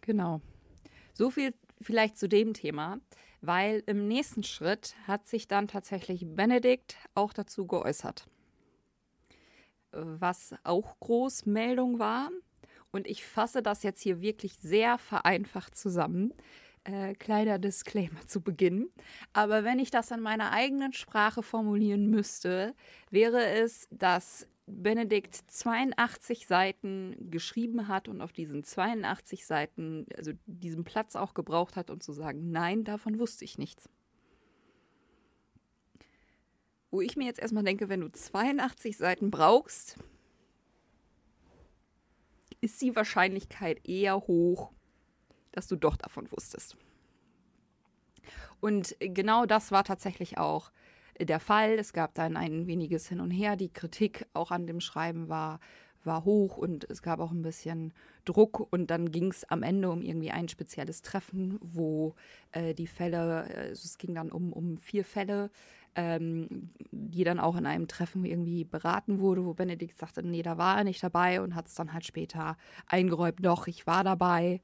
Genau. 0.00 0.40
So 1.14 1.30
viel 1.30 1.54
vielleicht 1.80 2.18
zu 2.18 2.28
dem 2.28 2.54
Thema, 2.54 3.00
weil 3.40 3.82
im 3.86 4.06
nächsten 4.06 4.42
Schritt 4.42 4.94
hat 5.06 5.26
sich 5.26 5.48
dann 5.48 5.68
tatsächlich 5.68 6.24
Benedikt 6.26 6.96
auch 7.14 7.32
dazu 7.32 7.66
geäußert. 7.66 8.26
Was 9.92 10.54
auch 10.62 10.98
Großmeldung 11.00 11.98
war, 11.98 12.30
und 12.96 13.06
ich 13.06 13.26
fasse 13.26 13.62
das 13.62 13.82
jetzt 13.82 14.00
hier 14.00 14.22
wirklich 14.22 14.54
sehr 14.54 14.96
vereinfacht 14.96 15.76
zusammen. 15.76 16.32
Äh, 16.84 17.14
kleiner 17.14 17.58
Disclaimer 17.58 18.26
zu 18.26 18.40
Beginn. 18.40 18.90
Aber 19.32 19.64
wenn 19.64 19.78
ich 19.78 19.90
das 19.90 20.10
in 20.10 20.20
meiner 20.20 20.52
eigenen 20.52 20.92
Sprache 20.92 21.42
formulieren 21.42 22.08
müsste, 22.08 22.74
wäre 23.10 23.44
es, 23.44 23.86
dass 23.90 24.46
Benedikt 24.66 25.34
82 25.34 26.46
Seiten 26.46 27.30
geschrieben 27.30 27.86
hat 27.86 28.08
und 28.08 28.20
auf 28.20 28.32
diesen 28.32 28.64
82 28.64 29.46
Seiten, 29.46 30.06
also 30.16 30.32
diesen 30.46 30.82
Platz 30.84 31.14
auch 31.14 31.34
gebraucht 31.34 31.76
hat, 31.76 31.88
um 31.90 32.00
zu 32.00 32.12
sagen, 32.12 32.50
nein, 32.50 32.82
davon 32.82 33.18
wusste 33.18 33.44
ich 33.44 33.58
nichts. 33.58 33.88
Wo 36.90 37.00
ich 37.00 37.16
mir 37.16 37.26
jetzt 37.26 37.38
erstmal 37.38 37.62
denke, 37.62 37.88
wenn 37.88 38.00
du 38.00 38.10
82 38.10 38.96
Seiten 38.96 39.30
brauchst, 39.30 39.98
ist 42.60 42.80
die 42.82 42.96
Wahrscheinlichkeit 42.96 43.86
eher 43.86 44.16
hoch, 44.16 44.72
dass 45.52 45.68
du 45.68 45.76
doch 45.76 45.96
davon 45.96 46.30
wusstest. 46.32 46.76
Und 48.60 48.96
genau 48.98 49.46
das 49.46 49.70
war 49.70 49.84
tatsächlich 49.84 50.38
auch 50.38 50.72
der 51.20 51.40
Fall. 51.40 51.78
Es 51.78 51.92
gab 51.92 52.14
dann 52.14 52.36
ein 52.36 52.66
weniges 52.66 53.08
Hin 53.08 53.20
und 53.20 53.30
Her. 53.30 53.56
Die 53.56 53.72
Kritik 53.72 54.26
auch 54.34 54.50
an 54.50 54.66
dem 54.66 54.80
Schreiben 54.80 55.28
war, 55.28 55.60
war 56.04 56.24
hoch 56.24 56.56
und 56.56 56.88
es 56.88 57.02
gab 57.02 57.20
auch 57.20 57.32
ein 57.32 57.42
bisschen 57.42 57.92
Druck 58.24 58.72
und 58.72 58.90
dann 58.90 59.10
ging 59.10 59.30
es 59.30 59.44
am 59.44 59.62
Ende 59.62 59.90
um 59.90 60.02
irgendwie 60.02 60.30
ein 60.30 60.48
spezielles 60.48 61.02
Treffen, 61.02 61.58
wo 61.60 62.14
äh, 62.52 62.74
die 62.74 62.86
Fälle, 62.86 63.44
also 63.44 63.84
es 63.84 63.98
ging 63.98 64.14
dann 64.14 64.30
um, 64.30 64.52
um 64.52 64.78
vier 64.78 65.04
Fälle, 65.04 65.50
ähm, 65.96 66.70
die 66.90 67.24
dann 67.24 67.40
auch 67.40 67.56
in 67.56 67.66
einem 67.66 67.88
Treffen 67.88 68.24
irgendwie 68.24 68.64
beraten 68.64 69.18
wurde, 69.18 69.44
wo 69.44 69.54
Benedikt 69.54 69.98
sagte, 69.98 70.22
nee, 70.22 70.42
da 70.42 70.58
war 70.58 70.78
er 70.78 70.84
nicht 70.84 71.02
dabei 71.02 71.40
und 71.40 71.54
hat 71.54 71.66
es 71.66 71.74
dann 71.74 71.92
halt 71.92 72.04
später 72.04 72.56
eingeräumt, 72.86 73.44
doch, 73.44 73.66
ich 73.66 73.86
war 73.86 74.04
dabei. 74.04 74.60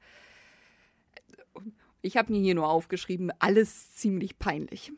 Ich 2.01 2.17
habe 2.17 2.31
mir 2.31 2.41
hier 2.41 2.55
nur 2.55 2.69
aufgeschrieben, 2.69 3.31
alles 3.39 3.95
ziemlich 3.95 4.37
peinlich. 4.39 4.91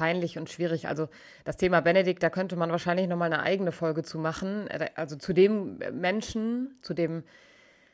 Peinlich 0.00 0.38
und 0.38 0.48
schwierig. 0.48 0.88
Also 0.88 1.10
das 1.44 1.58
Thema 1.58 1.82
Benedikt, 1.82 2.22
da 2.22 2.30
könnte 2.30 2.56
man 2.56 2.70
wahrscheinlich 2.70 3.06
nochmal 3.06 3.30
eine 3.30 3.42
eigene 3.42 3.70
Folge 3.70 4.02
zu 4.02 4.18
machen. 4.18 4.66
Also 4.94 5.16
zu 5.16 5.34
dem 5.34 5.78
Menschen, 5.92 6.74
zu 6.80 6.94
dem 6.94 7.22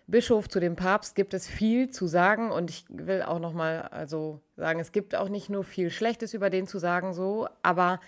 Bischof, 0.06 0.48
zu 0.48 0.60
dem 0.60 0.76
Papst 0.76 1.16
gibt 1.16 1.34
es 1.34 1.48
viel 1.48 1.90
zu 1.90 2.06
sagen 2.06 2.52
und 2.52 2.70
ich 2.70 2.84
will 2.90 3.22
auch 3.22 3.40
nochmal 3.40 3.82
also 3.90 4.40
sagen, 4.54 4.78
es 4.78 4.92
gibt 4.92 5.16
auch 5.16 5.28
nicht 5.28 5.50
nur 5.50 5.64
viel 5.64 5.90
Schlechtes 5.90 6.32
über 6.32 6.48
den 6.48 6.68
zu 6.68 6.78
sagen 6.78 7.12
so, 7.12 7.48
aber 7.64 7.98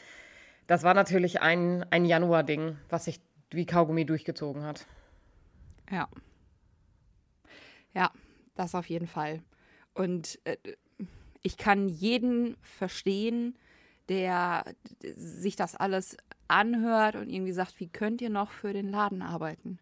das 0.68 0.84
war 0.84 0.94
natürlich 0.94 1.42
ein, 1.42 1.84
ein 1.90 2.04
Januar-Ding, 2.04 2.76
was 2.88 3.06
sich 3.06 3.20
wie 3.50 3.66
Kaugummi 3.66 4.06
durchgezogen 4.06 4.64
hat. 4.64 4.86
Ja. 5.90 6.06
Ja, 7.96 8.12
das 8.54 8.76
auf 8.76 8.88
jeden 8.88 9.08
Fall. 9.08 9.42
Und 9.92 10.38
äh, 10.44 10.56
ich 11.42 11.56
kann 11.56 11.88
jeden 11.88 12.56
verstehen, 12.62 13.58
der 14.08 14.64
sich 15.14 15.56
das 15.56 15.74
alles 15.74 16.16
anhört 16.48 17.16
und 17.16 17.28
irgendwie 17.28 17.52
sagt, 17.52 17.78
wie 17.80 17.88
könnt 17.88 18.20
ihr 18.20 18.30
noch 18.30 18.50
für 18.50 18.72
den 18.72 18.88
Laden 18.88 19.22
arbeiten? 19.22 19.78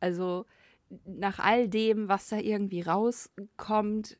Also 0.00 0.46
nach 1.06 1.38
all 1.38 1.68
dem, 1.68 2.08
was 2.08 2.28
da 2.28 2.38
irgendwie 2.38 2.82
rauskommt, 2.82 4.16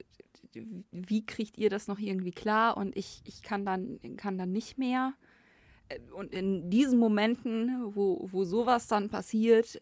wie 0.90 1.25
kriegt 1.25 1.59
ihr 1.59 1.71
das 1.71 1.88
noch 1.88 1.99
irgendwie 1.99 2.30
klar? 2.30 2.76
Und 2.76 2.97
ich, 2.97 3.23
ich 3.25 3.42
kann, 3.42 3.64
dann, 3.64 3.99
kann 4.16 4.38
dann 4.38 4.52
nicht 4.52 4.78
mehr. 4.78 5.14
Und 6.14 6.32
in 6.32 6.71
diesen 6.71 6.99
Momenten, 6.99 7.94
wo, 7.94 8.26
wo 8.30 8.44
sowas 8.44 8.87
dann 8.87 9.09
passiert, 9.09 9.80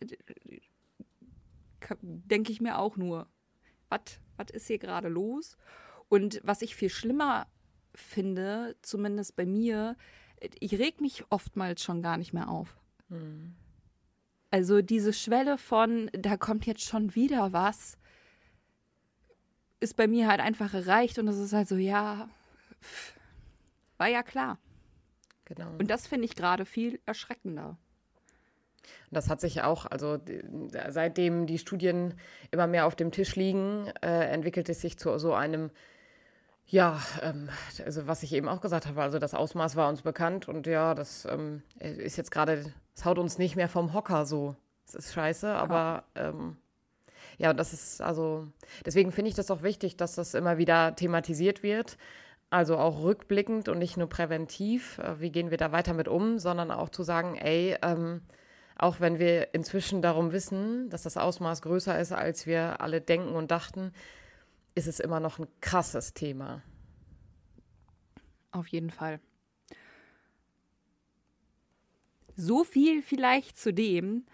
denke 2.03 2.53
ich 2.53 2.61
mir 2.61 2.79
auch 2.79 2.97
nur, 2.97 3.29
was 3.89 4.51
ist 4.53 4.67
hier 4.67 4.79
gerade 4.79 5.09
los? 5.09 5.57
Und 6.09 6.41
was 6.45 6.63
ich 6.63 6.75
viel 6.75 6.91
schlimmer 6.91 7.47
finde, 7.95 8.77
zumindest 8.83 9.37
bei 9.37 9.47
mir, 9.47 9.97
ich 10.59 10.79
reg 10.79 11.01
mich 11.01 11.25
oftmals 11.31 11.83
schon 11.83 12.03
gar 12.03 12.17
nicht 12.17 12.33
mehr 12.33 12.49
auf. 12.49 12.77
Hm. 13.09 13.55
Also 14.51 14.83
diese 14.83 15.13
Schwelle 15.13 15.59
von, 15.59 16.11
da 16.13 16.37
kommt 16.37 16.67
jetzt 16.67 16.83
schon 16.83 17.15
wieder 17.15 17.53
was, 17.53 17.99
ist 19.79 19.97
bei 19.97 20.07
mir 20.07 20.29
halt 20.29 20.41
einfach 20.41 20.75
erreicht 20.75 21.19
und 21.19 21.29
es 21.29 21.39
ist 21.39 21.53
halt 21.53 21.69
so, 21.69 21.77
ja, 21.77 22.29
war 23.97 24.09
ja 24.09 24.23
klar. 24.23 24.59
Genau. 25.45 25.71
Und 25.79 25.91
das 25.91 26.07
finde 26.07 26.27
ich 26.27 26.37
gerade 26.37 26.65
viel 26.65 27.01
erschreckender. 27.07 27.77
Das 29.11 29.29
hat 29.29 29.41
sich 29.41 29.63
auch, 29.63 29.87
also 29.87 30.19
seitdem 30.89 31.47
die 31.47 31.59
Studien 31.59 32.15
immer 32.51 32.67
mehr 32.67 32.87
auf 32.87 32.97
dem 32.97 33.11
Tisch 33.11 33.37
liegen, 33.37 33.87
äh, 34.03 34.29
entwickelt 34.31 34.69
es 34.69 34.81
sich 34.81 34.99
zu 34.99 35.19
so 35.19 35.35
einem 35.35 35.71
ja, 36.71 37.01
ähm, 37.23 37.49
also 37.85 38.07
was 38.07 38.23
ich 38.23 38.33
eben 38.33 38.49
auch 38.49 38.61
gesagt 38.61 38.87
habe, 38.87 39.03
also 39.03 39.19
das 39.19 39.35
Ausmaß 39.35 39.75
war 39.75 39.89
uns 39.89 40.03
bekannt 40.03 40.49
und 40.49 40.67
ja, 40.67 40.95
das 40.95 41.27
ähm, 41.27 41.63
ist 41.79 42.17
jetzt 42.17 42.31
gerade, 42.31 42.73
es 42.95 43.05
haut 43.05 43.19
uns 43.19 43.39
nicht 43.39 43.57
mehr 43.57 43.69
vom 43.69 43.93
Hocker 43.93 44.25
so. 44.25 44.57
Es 44.87 44.95
ist 44.95 45.13
scheiße, 45.13 45.53
aber 45.53 46.05
ähm, 46.15 46.57
ja, 47.39 47.53
das 47.53 47.73
ist 47.73 48.01
also, 48.01 48.47
deswegen 48.87 49.11
finde 49.11 49.31
ich 49.31 49.35
das 49.35 49.51
auch 49.51 49.63
wichtig, 49.63 49.97
dass 49.97 50.15
das 50.15 50.35
immer 50.35 50.59
wieder 50.59 50.95
thematisiert 50.95 51.63
wird. 51.63 51.97
Also 52.51 52.79
auch 52.79 53.03
rückblickend 53.03 53.69
und 53.69 53.79
nicht 53.79 53.97
nur 53.97 54.09
präventiv, 54.09 54.99
äh, 54.99 55.21
wie 55.21 55.31
gehen 55.31 55.51
wir 55.51 55.59
da 55.59 55.73
weiter 55.73 55.95
mit 55.95 56.09
um, 56.09 56.39
sondern 56.39 56.71
auch 56.71 56.89
zu 56.89 57.03
sagen, 57.03 57.37
ey, 57.37 57.77
ähm, 57.83 58.23
auch 58.77 59.01
wenn 59.01 59.19
wir 59.19 59.55
inzwischen 59.55 60.03
darum 60.03 60.33
wissen, 60.33 60.89
dass 60.89 61.03
das 61.03 61.17
Ausmaß 61.17 61.63
größer 61.63 61.99
ist, 61.99 62.13
als 62.13 62.47
wir 62.47 62.81
alle 62.81 63.01
denken 63.01 63.35
und 63.35 63.51
dachten, 63.51 63.93
ist 64.75 64.87
es 64.87 65.01
immer 65.01 65.21
noch 65.21 65.39
ein 65.39 65.47
krasses 65.61 66.15
Thema. 66.15 66.63
Auf 68.53 68.67
jeden 68.69 68.91
Fall. 68.91 69.21
So 72.37 72.65
viel 72.65 73.03
vielleicht 73.03 73.59
zu 73.59 73.73
dem. 73.73 74.25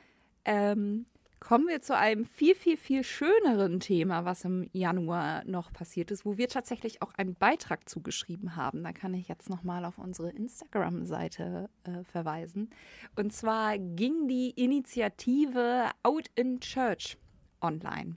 Ähm, 0.45 1.07
kommen 1.41 1.69
wir 1.69 1.83
zu 1.83 1.97
einem 1.97 2.25
viel, 2.25 2.55
viel, 2.55 2.77
viel 2.77 3.05
schöneren 3.05 3.81
Thema, 3.81 4.25
was 4.25 4.45
im 4.45 4.69
Januar 4.73 5.45
noch 5.45 5.73
passiert 5.73 6.11
ist, 6.11 6.25
wo 6.25 6.37
wir 6.37 6.49
tatsächlich 6.49 7.03
auch 7.03 7.13
einen 7.15 7.35
Beitrag 7.35 7.89
zugeschrieben 7.89 8.57
haben. 8.57 8.83
Da 8.83 8.93
kann 8.93 9.15
ich 9.15 9.29
jetzt 9.29 9.51
nochmal 9.51 9.85
auf 9.85 9.99
unsere 9.99 10.31
Instagram-Seite 10.31 11.69
äh, 11.85 12.05
verweisen. 12.05 12.71
Und 13.17 13.33
zwar 13.33 13.79
ging 13.79 14.29
die 14.29 14.51
Initiative 14.51 15.91
Out 16.03 16.29
in 16.35 16.61
Church 16.61 17.19
online. 17.61 18.17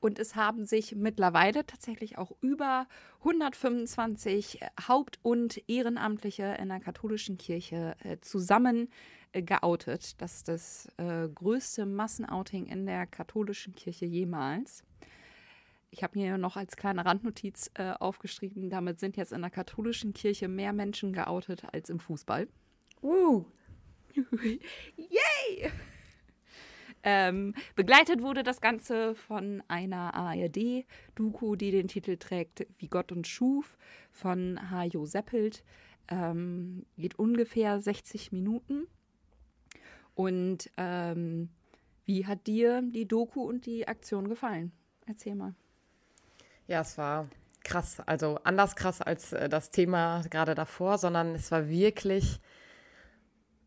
Und 0.00 0.18
es 0.18 0.36
haben 0.36 0.64
sich 0.64 0.94
mittlerweile 0.94 1.66
tatsächlich 1.66 2.18
auch 2.18 2.32
über 2.40 2.86
125 3.20 4.60
Haupt- 4.86 5.18
und 5.22 5.62
Ehrenamtliche 5.68 6.56
in 6.60 6.68
der 6.68 6.80
katholischen 6.80 7.36
Kirche 7.36 7.96
äh, 8.04 8.18
zusammen 8.20 8.90
äh, 9.32 9.42
geoutet. 9.42 10.20
Das 10.22 10.36
ist 10.36 10.48
das 10.48 10.88
äh, 10.98 11.28
größte 11.28 11.84
Massenouting 11.84 12.66
in 12.66 12.86
der 12.86 13.06
katholischen 13.06 13.74
Kirche 13.74 14.06
jemals. 14.06 14.84
Ich 15.90 16.02
habe 16.02 16.18
mir 16.18 16.38
noch 16.38 16.56
als 16.56 16.76
kleine 16.76 17.04
Randnotiz 17.04 17.70
äh, 17.74 17.92
aufgeschrieben, 17.92 18.70
damit 18.70 19.00
sind 19.00 19.16
jetzt 19.16 19.32
in 19.32 19.40
der 19.40 19.50
katholischen 19.50 20.12
Kirche 20.12 20.46
mehr 20.46 20.72
Menschen 20.72 21.12
geoutet 21.12 21.62
als 21.72 21.90
im 21.90 21.98
Fußball. 21.98 22.46
Uh. 23.02 23.44
Yay! 24.96 25.72
Ähm, 27.10 27.54
begleitet 27.74 28.20
wurde 28.20 28.42
das 28.42 28.60
Ganze 28.60 29.14
von 29.14 29.62
einer 29.66 30.12
ARD-Doku, 30.12 31.56
die 31.56 31.70
den 31.70 31.88
Titel 31.88 32.18
trägt 32.18 32.66
Wie 32.76 32.88
Gott 32.88 33.12
uns 33.12 33.28
schuf, 33.28 33.78
von 34.10 34.70
Hajo 34.70 35.06
Seppelt. 35.06 35.64
Ähm, 36.08 36.84
geht 36.98 37.18
ungefähr 37.18 37.80
60 37.80 38.30
Minuten. 38.32 38.86
Und 40.14 40.70
ähm, 40.76 41.48
wie 42.04 42.26
hat 42.26 42.46
dir 42.46 42.82
die 42.82 43.08
Doku 43.08 43.40
und 43.40 43.64
die 43.64 43.88
Aktion 43.88 44.28
gefallen? 44.28 44.72
Erzähl 45.06 45.34
mal. 45.34 45.54
Ja, 46.66 46.82
es 46.82 46.98
war 46.98 47.30
krass. 47.64 48.00
Also 48.00 48.38
anders 48.44 48.76
krass 48.76 49.00
als 49.00 49.32
äh, 49.32 49.48
das 49.48 49.70
Thema 49.70 50.24
gerade 50.28 50.54
davor, 50.54 50.98
sondern 50.98 51.34
es 51.34 51.50
war 51.52 51.70
wirklich 51.70 52.38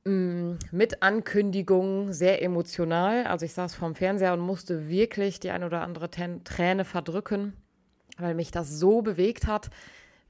mit 0.04 1.04
Ankündigung 1.04 2.12
sehr 2.12 2.42
emotional. 2.42 3.26
Also 3.26 3.46
ich 3.46 3.54
saß 3.54 3.76
vorm 3.76 3.96
Fernseher 3.96 4.34
und 4.34 4.40
musste 4.40 4.90
wirklich 4.90 5.40
die 5.40 5.52
ein 5.52 5.64
oder 5.64 5.82
andere 5.82 6.10
Träne 6.10 6.86
verdrücken, 6.86 7.54
weil 8.18 8.34
mich 8.34 8.52
das 8.52 8.70
so 8.80 9.02
bewegt 9.02 9.46
hat, 9.46 9.70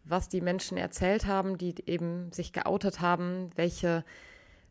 was 0.04 0.28
die 0.28 0.42
Menschen 0.42 0.78
erzählt 0.78 1.26
haben, 1.26 1.58
die 1.58 1.76
eben 1.86 2.32
sich 2.32 2.52
geoutet 2.52 3.00
haben, 3.00 3.50
welche 3.56 4.04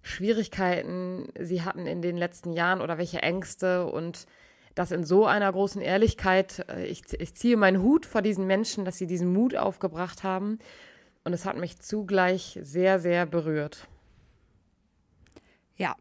Schwierigkeiten 0.02 1.28
sie 1.38 1.62
hatten 1.62 1.86
in 1.86 2.02
den 2.02 2.16
letzten 2.16 2.52
Jahren 2.52 2.80
oder 2.80 2.98
welche 2.98 3.22
Ängste 3.22 3.86
und 3.86 4.26
das 4.74 4.92
in 4.92 5.04
so 5.04 5.26
einer 5.26 5.50
großen 5.50 5.80
Ehrlichkeit. 5.80 6.64
Äh, 6.68 6.86
ich, 6.86 7.02
ich 7.18 7.34
ziehe 7.34 7.56
meinen 7.56 7.82
Hut 7.82 8.06
vor 8.06 8.22
diesen 8.22 8.46
Menschen, 8.46 8.84
dass 8.84 8.98
sie 8.98 9.06
diesen 9.06 9.32
Mut 9.32 9.56
aufgebracht 9.56 10.22
haben. 10.22 10.58
Und 11.22 11.32
es 11.32 11.44
hat 11.44 11.56
mich 11.56 11.78
zugleich 11.80 12.58
sehr, 12.62 12.98
sehr 12.98 13.26
berührt. 13.26 13.88
Ja. 15.80 15.96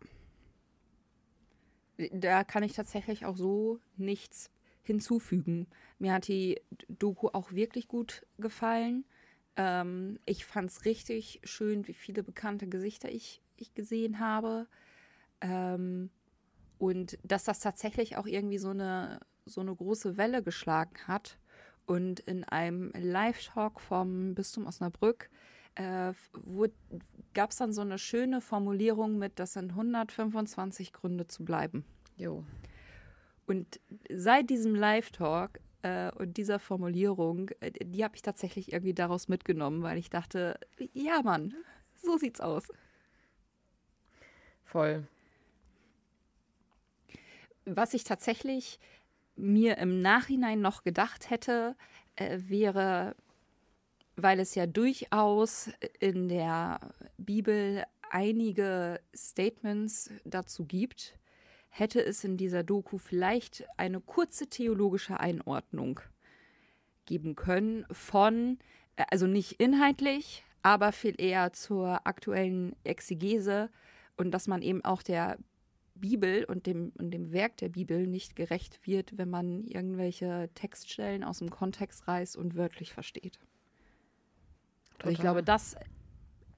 Da 2.11 2.43
kann 2.43 2.63
ich 2.63 2.73
tatsächlich 2.73 3.25
auch 3.25 3.37
so 3.37 3.79
nichts 3.95 4.51
hinzufügen. 4.83 5.67
Mir 5.99 6.11
hat 6.11 6.27
die 6.27 6.61
Doku 6.89 7.29
auch 7.29 7.53
wirklich 7.53 7.87
gut 7.87 8.25
gefallen. 8.37 9.05
Ähm, 9.55 10.19
ich 10.25 10.45
fand 10.45 10.69
es 10.69 10.83
richtig 10.83 11.39
schön, 11.45 11.87
wie 11.87 11.93
viele 11.93 12.23
bekannte 12.23 12.67
Gesichter 12.67 13.09
ich, 13.09 13.41
ich 13.55 13.73
gesehen 13.73 14.19
habe. 14.19 14.67
Ähm, 15.39 16.09
und 16.77 17.17
dass 17.23 17.45
das 17.45 17.61
tatsächlich 17.61 18.17
auch 18.17 18.27
irgendwie 18.27 18.57
so 18.57 18.71
eine, 18.71 19.21
so 19.45 19.61
eine 19.61 19.73
große 19.73 20.17
Welle 20.17 20.43
geschlagen 20.43 21.07
hat. 21.07 21.37
Und 21.85 22.19
in 22.19 22.43
einem 22.43 22.91
Live-Talk 22.97 23.79
vom 23.79 24.35
Bistum 24.35 24.67
Osnabrück 24.67 25.29
äh, 25.75 26.13
gab 27.33 27.51
es 27.51 27.57
dann 27.57 27.73
so 27.73 27.81
eine 27.81 27.97
schöne 27.97 28.41
Formulierung 28.41 29.17
mit, 29.17 29.39
das 29.39 29.53
sind 29.53 29.71
125 29.71 30.93
Gründe 30.93 31.27
zu 31.27 31.45
bleiben. 31.45 31.85
Jo. 32.17 32.43
Und 33.45 33.79
seit 34.13 34.49
diesem 34.49 34.75
Live-Talk 34.75 35.59
äh, 35.81 36.11
und 36.11 36.37
dieser 36.37 36.59
Formulierung, 36.59 37.49
äh, 37.61 37.71
die 37.71 38.03
habe 38.03 38.15
ich 38.15 38.21
tatsächlich 38.21 38.73
irgendwie 38.73 38.93
daraus 38.93 39.27
mitgenommen, 39.27 39.81
weil 39.81 39.97
ich 39.97 40.09
dachte, 40.09 40.59
ja 40.93 41.21
Mann, 41.23 41.55
so 41.95 42.17
sieht's 42.17 42.41
aus. 42.41 42.67
Voll. 44.63 45.07
Was 47.65 47.93
ich 47.93 48.03
tatsächlich 48.03 48.79
mir 49.35 49.77
im 49.77 50.01
Nachhinein 50.01 50.61
noch 50.61 50.83
gedacht 50.83 51.29
hätte, 51.29 51.75
äh, 52.15 52.39
wäre, 52.43 53.15
weil 54.23 54.39
es 54.39 54.55
ja 54.55 54.65
durchaus 54.65 55.69
in 55.99 56.29
der 56.29 56.79
Bibel 57.17 57.83
einige 58.09 58.99
Statements 59.15 60.11
dazu 60.25 60.65
gibt, 60.65 61.17
hätte 61.69 62.03
es 62.03 62.23
in 62.23 62.37
dieser 62.37 62.63
Doku 62.63 62.97
vielleicht 62.97 63.65
eine 63.77 64.01
kurze 64.01 64.47
theologische 64.47 65.19
Einordnung 65.19 65.99
geben 67.05 67.35
können 67.35 67.85
von, 67.91 68.59
äh, 68.95 69.05
also 69.09 69.27
nicht 69.27 69.53
inhaltlich, 69.53 70.43
aber 70.61 70.91
viel 70.91 71.15
eher 71.19 71.53
zur 71.53 72.05
aktuellen 72.05 72.75
Exegese 72.83 73.69
und 74.17 74.31
dass 74.31 74.47
man 74.47 74.61
eben 74.61 74.83
auch 74.83 75.01
der 75.01 75.37
Bibel 75.95 76.45
und 76.45 76.65
dem, 76.65 76.91
und 76.97 77.11
dem 77.11 77.31
Werk 77.31 77.57
der 77.57 77.69
Bibel 77.69 78.07
nicht 78.07 78.35
gerecht 78.35 78.85
wird, 78.85 79.17
wenn 79.17 79.29
man 79.29 79.65
irgendwelche 79.65 80.49
Textstellen 80.55 81.23
aus 81.23 81.39
dem 81.39 81.49
Kontext 81.49 82.07
reißt 82.07 82.37
und 82.37 82.55
wörtlich 82.55 82.93
versteht. 82.93 83.39
Also 84.99 85.11
ich 85.11 85.19
glaube, 85.19 85.43
das 85.43 85.75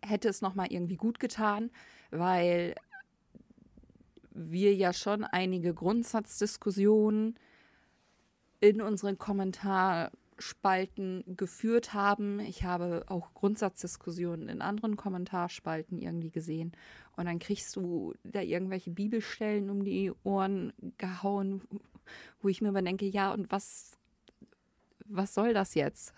hätte 0.02 0.30
es 0.30 0.42
nochmal 0.42 0.72
irgendwie 0.72 0.98
gut 0.98 1.20
getan, 1.20 1.70
weil 2.10 2.76
wir 4.32 4.74
ja 4.74 4.94
schon 4.94 5.24
einige 5.24 5.74
Grundsatzdiskussionen 5.74 7.36
in 8.60 8.82
unseren 8.82 9.18
Kommentarspalten 9.18 11.24
geführt 11.36 11.94
haben. 11.94 12.40
Ich 12.40 12.64
habe 12.64 13.04
auch 13.08 13.34
Grundsatzdiskussionen 13.34 14.50
in 14.50 14.62
anderen 14.62 14.96
Kommentarspalten 14.96 15.98
irgendwie 15.98 16.32
gesehen. 16.32 16.72
Und 17.18 17.26
dann 17.26 17.40
kriegst 17.40 17.76
du 17.76 18.14
da 18.24 18.42
irgendwelche 18.42 18.92
Bibelstellen 18.92 19.70
um 19.70 19.84
die 19.84 20.14
Ohren 20.24 20.72
gehauen, 20.98 21.62
wo 22.42 22.48
ich 22.48 22.62
mir 22.62 22.70
immer 22.70 22.82
denke, 22.82 23.06
ja, 23.06 23.34
und 23.34 23.52
was, 23.52 23.98
was 25.06 25.34
soll 25.34 25.54
das 25.54 25.76
jetzt? 25.76 26.14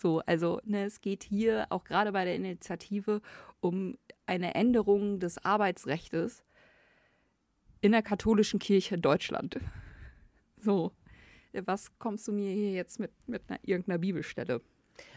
So, 0.00 0.22
also 0.24 0.60
ne, 0.64 0.86
es 0.86 1.02
geht 1.02 1.24
hier 1.24 1.66
auch 1.68 1.84
gerade 1.84 2.12
bei 2.12 2.24
der 2.24 2.34
Initiative 2.34 3.20
um 3.60 3.98
eine 4.24 4.54
Änderung 4.54 5.20
des 5.20 5.44
Arbeitsrechts 5.44 6.42
in 7.82 7.92
der 7.92 8.00
katholischen 8.02 8.58
Kirche 8.58 8.98
Deutschland. 8.98 9.60
So, 10.62 10.92
was 11.54 11.98
kommst 11.98 12.28
du 12.28 12.32
mir 12.32 12.52
hier 12.52 12.72
jetzt 12.72 13.00
mit, 13.00 13.10
mit 13.26 13.40
einer, 13.48 13.58
irgendeiner 13.62 13.96
Bibelstelle? 13.96 14.60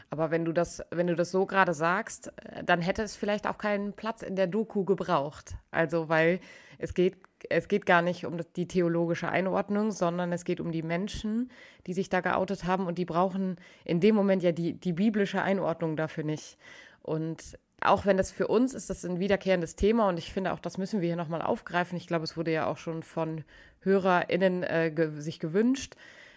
Aber 0.10 0.32
wenn 0.32 0.46
du 0.46 0.54
das, 0.54 0.82
wenn 0.90 1.08
du 1.08 1.18
das 1.18 1.32
so 1.32 1.46
gerade 1.46 1.74
sagst, 1.74 2.32
äh, 2.38 2.64
dann 2.64 2.80
hätte 2.80 3.04
es 3.04 3.18
vielleicht 3.18 3.46
auch 3.46 3.58
keinen 3.58 3.92
Platz 3.92 4.22
in 4.22 4.38
der 4.38 4.48
Doku 4.48 4.86
gebraucht. 4.86 5.56
Also, 5.70 6.08
weil 6.08 6.40
es 6.78 6.94
geht, 6.94 7.18
es 7.50 7.68
geht 7.68 7.86
gar 7.86 8.02
nicht 8.02 8.26
um 8.26 8.38
die 8.56 8.68
theologische 8.68 9.30
Einordnung, 9.30 9.92
sondern 9.92 10.32
es 10.32 10.46
geht 10.46 10.60
um 10.60 10.72
die 10.72 10.84
Menschen, 10.84 11.52
die 11.88 11.94
sich 11.94 12.10
da 12.10 12.22
geoutet 12.22 12.66
haben 12.66 12.88
und 12.88 12.98
die 12.98 13.06
brauchen 13.06 13.58
in 13.86 14.00
dem 14.00 14.16
Moment 14.16 14.44
ja 14.44 14.52
die, 14.52 14.74
die 14.74 14.94
biblische 14.94 15.42
Einordnung 15.42 15.96
dafür 15.96 16.24
nicht. 16.24 16.58
Und 17.02 17.58
auch 17.82 18.06
wenn 18.06 18.18
das 18.18 18.32
für 18.32 18.48
uns 18.48 18.74
ist, 18.74 18.90
das 18.90 19.04
ein 19.04 19.20
wiederkehrendes 19.20 19.76
Thema 19.76 20.08
und 20.08 20.18
ich 20.18 20.32
finde 20.32 20.54
auch, 20.54 20.60
das 20.60 20.78
müssen 20.78 21.02
wir 21.02 21.08
hier 21.08 21.18
nochmal 21.18 21.42
aufgreifen. 21.42 21.98
Ich 21.98 22.08
glaube, 22.08 22.24
es 22.24 22.38
wurde 22.38 22.52
ja 22.52 22.66
auch 22.68 22.78
schon 22.78 23.04
von 23.04 23.44
HörerInnen 23.82 24.64
äh, 24.64 24.92
ge 24.96 25.20
sich 25.20 25.40
gewünscht, 25.40 25.96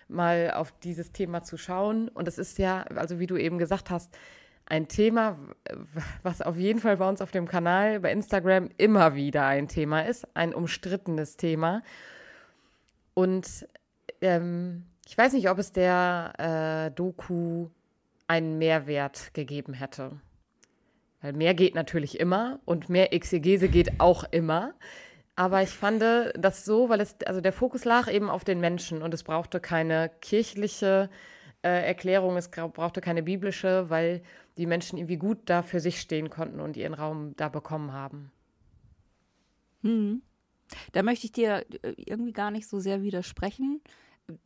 mal 0.08 0.52
auf 0.54 0.72
dieses 0.82 1.12
Thema 1.12 1.42
zu 1.42 1.56
schauen. 1.56 2.08
Und 2.08 2.26
es 2.26 2.38
ist 2.38 2.58
ja, 2.58 2.82
also 2.94 3.20
wie 3.20 3.26
du 3.26 3.36
eben 3.36 3.58
gesagt 3.58 3.90
hast, 3.90 4.16
ein 4.66 4.88
Thema, 4.88 5.38
was 6.22 6.42
auf 6.42 6.56
jeden 6.56 6.80
Fall 6.80 6.96
bei 6.96 7.08
uns 7.08 7.22
auf 7.22 7.30
dem 7.30 7.46
Kanal, 7.46 8.00
bei 8.00 8.12
Instagram 8.12 8.68
immer 8.76 9.14
wieder 9.14 9.46
ein 9.46 9.68
Thema 9.68 10.00
ist, 10.02 10.26
ein 10.34 10.52
umstrittenes 10.54 11.36
Thema. 11.36 11.82
Und 13.14 13.66
ähm, 14.20 14.84
ich 15.06 15.16
weiß 15.16 15.32
nicht, 15.32 15.48
ob 15.48 15.58
es 15.58 15.72
der 15.72 16.88
äh, 16.88 16.90
Doku 16.94 17.68
einen 18.26 18.58
Mehrwert 18.58 19.32
gegeben 19.34 19.72
hätte. 19.72 20.12
Weil 21.22 21.32
mehr 21.32 21.54
geht 21.54 21.74
natürlich 21.74 22.18
immer 22.18 22.60
und 22.64 22.88
mehr 22.88 23.12
Exegese 23.12 23.68
geht 23.68 24.00
auch 24.00 24.24
immer. 24.30 24.74
Aber 25.36 25.62
ich 25.62 25.70
fand 25.70 26.02
das 26.02 26.64
so, 26.64 26.88
weil 26.88 27.00
es, 27.00 27.16
also 27.26 27.40
der 27.40 27.52
Fokus 27.52 27.84
lag 27.84 28.10
eben 28.10 28.30
auf 28.30 28.42
den 28.42 28.58
Menschen 28.58 29.02
und 29.02 29.14
es 29.14 29.22
brauchte 29.22 29.60
keine 29.60 30.10
kirchliche 30.20 31.10
äh, 31.62 31.86
Erklärung, 31.86 32.36
es 32.36 32.48
brauchte 32.48 33.00
keine 33.00 33.22
biblische, 33.22 33.88
weil 33.90 34.22
die 34.56 34.66
Menschen 34.66 34.98
irgendwie 34.98 35.18
gut 35.18 35.38
da 35.46 35.62
für 35.62 35.80
sich 35.80 36.00
stehen 36.00 36.30
konnten 36.30 36.60
und 36.60 36.76
ihren 36.76 36.94
Raum 36.94 37.34
da 37.36 37.48
bekommen 37.48 37.92
haben. 37.92 38.30
Hm. 39.82 40.22
Da 40.92 41.02
möchte 41.02 41.26
ich 41.26 41.32
dir 41.32 41.64
äh, 41.82 41.94
irgendwie 41.96 42.32
gar 42.32 42.50
nicht 42.50 42.66
so 42.66 42.80
sehr 42.80 43.02
widersprechen, 43.02 43.80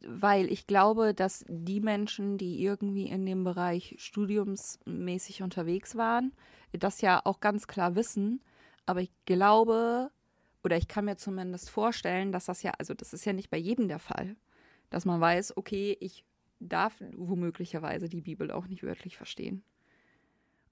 weil 0.07 0.53
ich 0.53 0.67
glaube, 0.67 1.15
dass 1.15 1.45
die 1.49 1.81
Menschen, 1.81 2.37
die 2.37 2.63
irgendwie 2.63 3.09
in 3.09 3.25
dem 3.25 3.45
Bereich 3.45 3.97
studiumsmäßig 3.99 5.43
unterwegs 5.43 5.97
waren, 5.97 6.33
das 6.73 7.01
ja 7.01 7.23
auch 7.25 7.41
ganz 7.41 7.67
klar 7.67 7.95
wissen. 7.95 8.43
Aber 8.85 9.01
ich 9.01 9.11
glaube, 9.25 10.11
oder 10.63 10.77
ich 10.77 10.89
kann 10.89 11.07
mir 11.07 11.17
zumindest 11.17 11.71
vorstellen, 11.71 12.33
dass 12.33 12.47
das 12.47 12.63
ja, 12.63 12.73
also 12.79 12.93
das 12.93 13.15
ist 13.15 13.25
ja 13.25 13.33
nicht 13.33 13.51
bei 13.51 13.57
jedem 13.57 13.89
der 13.89 13.99
Fall, 13.99 14.37
dass 14.91 15.07
man 15.07 15.21
weiß, 15.21 15.57
okay, 15.57 15.97
ich 16.01 16.25
darf 16.59 17.03
womöglicherweise 17.17 18.09
die 18.09 18.21
Bibel 18.21 18.51
auch 18.51 18.67
nicht 18.67 18.83
wörtlich 18.83 19.17
verstehen. 19.17 19.63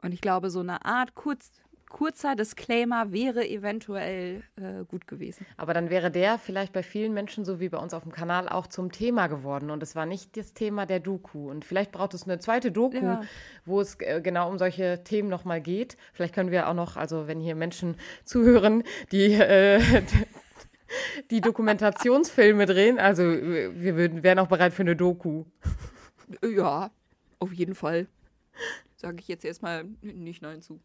Und 0.02 0.12
ich 0.12 0.20
glaube, 0.20 0.50
so 0.50 0.60
eine 0.60 0.84
Art 0.84 1.14
kurz, 1.14 1.50
kurzer 1.88 2.36
Disclaimer 2.36 3.12
wäre 3.12 3.46
eventuell 3.48 4.42
äh, 4.56 4.84
gut 4.86 5.06
gewesen. 5.06 5.46
Aber 5.56 5.74
dann 5.74 5.90
wäre 5.90 6.10
der 6.10 6.38
vielleicht 6.38 6.72
bei 6.72 6.82
vielen 6.82 7.14
Menschen, 7.14 7.44
so 7.44 7.60
wie 7.60 7.68
bei 7.68 7.78
uns 7.78 7.94
auf 7.94 8.02
dem 8.02 8.12
Kanal, 8.12 8.48
auch 8.48 8.66
zum 8.66 8.92
Thema 8.92 9.26
geworden. 9.26 9.70
Und 9.70 9.82
es 9.82 9.96
war 9.96 10.06
nicht 10.06 10.36
das 10.36 10.54
Thema 10.54 10.86
der 10.86 11.00
Doku. 11.00 11.50
Und 11.50 11.64
vielleicht 11.64 11.92
braucht 11.92 12.14
es 12.14 12.24
eine 12.24 12.38
zweite 12.38 12.70
Doku, 12.70 12.96
ja. 12.96 13.22
wo 13.64 13.80
es 13.80 13.96
äh, 14.00 14.20
genau 14.22 14.48
um 14.48 14.58
solche 14.58 15.02
Themen 15.02 15.28
nochmal 15.28 15.60
geht. 15.60 15.96
Vielleicht 16.12 16.34
können 16.34 16.50
wir 16.50 16.68
auch 16.68 16.74
noch, 16.74 16.96
also 16.96 17.26
wenn 17.26 17.40
hier 17.40 17.54
Menschen 17.54 17.96
zuhören, 18.24 18.84
die. 19.12 19.32
Äh, 19.34 19.80
die 21.30 21.42
Dokumentationsfilme 21.42 22.64
drehen. 22.64 22.98
Also 22.98 23.22
wir 23.24 23.96
würden, 23.96 24.22
wären 24.22 24.38
auch 24.38 24.46
bereit 24.46 24.72
für 24.72 24.80
eine 24.80 24.96
Doku. 24.96 25.44
Ja, 26.42 26.90
auf 27.40 27.52
jeden 27.52 27.74
Fall 27.74 28.06
sage 29.00 29.18
ich 29.20 29.28
jetzt 29.28 29.44
erstmal 29.44 29.84
nicht 30.02 30.42
Nein 30.42 30.60
zu. 30.60 30.80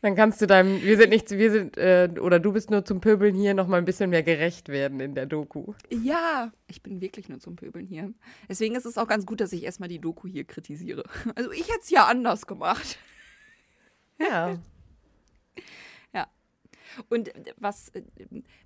Dann 0.00 0.14
kannst 0.14 0.40
du 0.40 0.46
deinem, 0.46 0.80
wir 0.82 0.96
sind 0.96 1.10
nicht, 1.10 1.30
wir 1.30 1.50
sind, 1.50 1.76
äh, 1.76 2.08
oder 2.20 2.38
du 2.38 2.52
bist 2.52 2.70
nur 2.70 2.84
zum 2.84 3.00
Pöbeln 3.00 3.34
hier 3.34 3.52
noch 3.52 3.66
mal 3.66 3.78
ein 3.78 3.84
bisschen 3.84 4.10
mehr 4.10 4.22
gerecht 4.22 4.68
werden 4.68 5.00
in 5.00 5.14
der 5.14 5.26
Doku. 5.26 5.74
Ja, 5.90 6.52
ich 6.68 6.82
bin 6.82 7.00
wirklich 7.00 7.28
nur 7.28 7.40
zum 7.40 7.56
Pöbeln 7.56 7.86
hier. 7.86 8.14
Deswegen 8.48 8.76
ist 8.76 8.86
es 8.86 8.96
auch 8.96 9.08
ganz 9.08 9.26
gut, 9.26 9.40
dass 9.40 9.52
ich 9.52 9.64
erstmal 9.64 9.88
die 9.88 9.98
Doku 9.98 10.28
hier 10.28 10.44
kritisiere. 10.44 11.04
Also 11.34 11.50
ich 11.50 11.68
hätte 11.68 11.80
es 11.82 11.90
ja 11.90 12.06
anders 12.06 12.46
gemacht. 12.46 12.98
Ja. 14.18 14.58
ja. 16.14 16.28
Und 17.08 17.32
was 17.56 17.88
äh, 17.88 18.02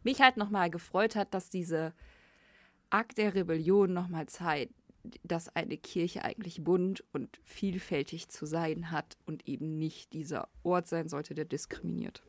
mich 0.03 0.21
halt 0.21 0.37
nochmal 0.37 0.69
gefreut 0.69 1.17
hat, 1.17 1.33
dass 1.33 1.49
diese 1.49 1.95
Akt 2.91 3.17
der 3.19 3.35
Rebellion 3.35 3.95
nochmal 3.95 4.27
zeigt, 4.27 4.75
dass 5.23 5.55
eine 5.55 5.77
Kirche 5.77 6.25
eigentlich 6.25 6.63
bunt 6.63 7.05
und 7.13 7.41
vielfältig 7.45 8.29
zu 8.29 8.47
sein 8.47 8.91
hat 8.91 9.17
und 9.27 9.49
eben 9.49 9.79
nicht 9.79 10.13
dieser 10.13 10.49
Ort 10.63 10.89
sein 10.89 11.09
sollte, 11.09 11.35
der 11.35 11.45
diskriminiert. 11.45 12.23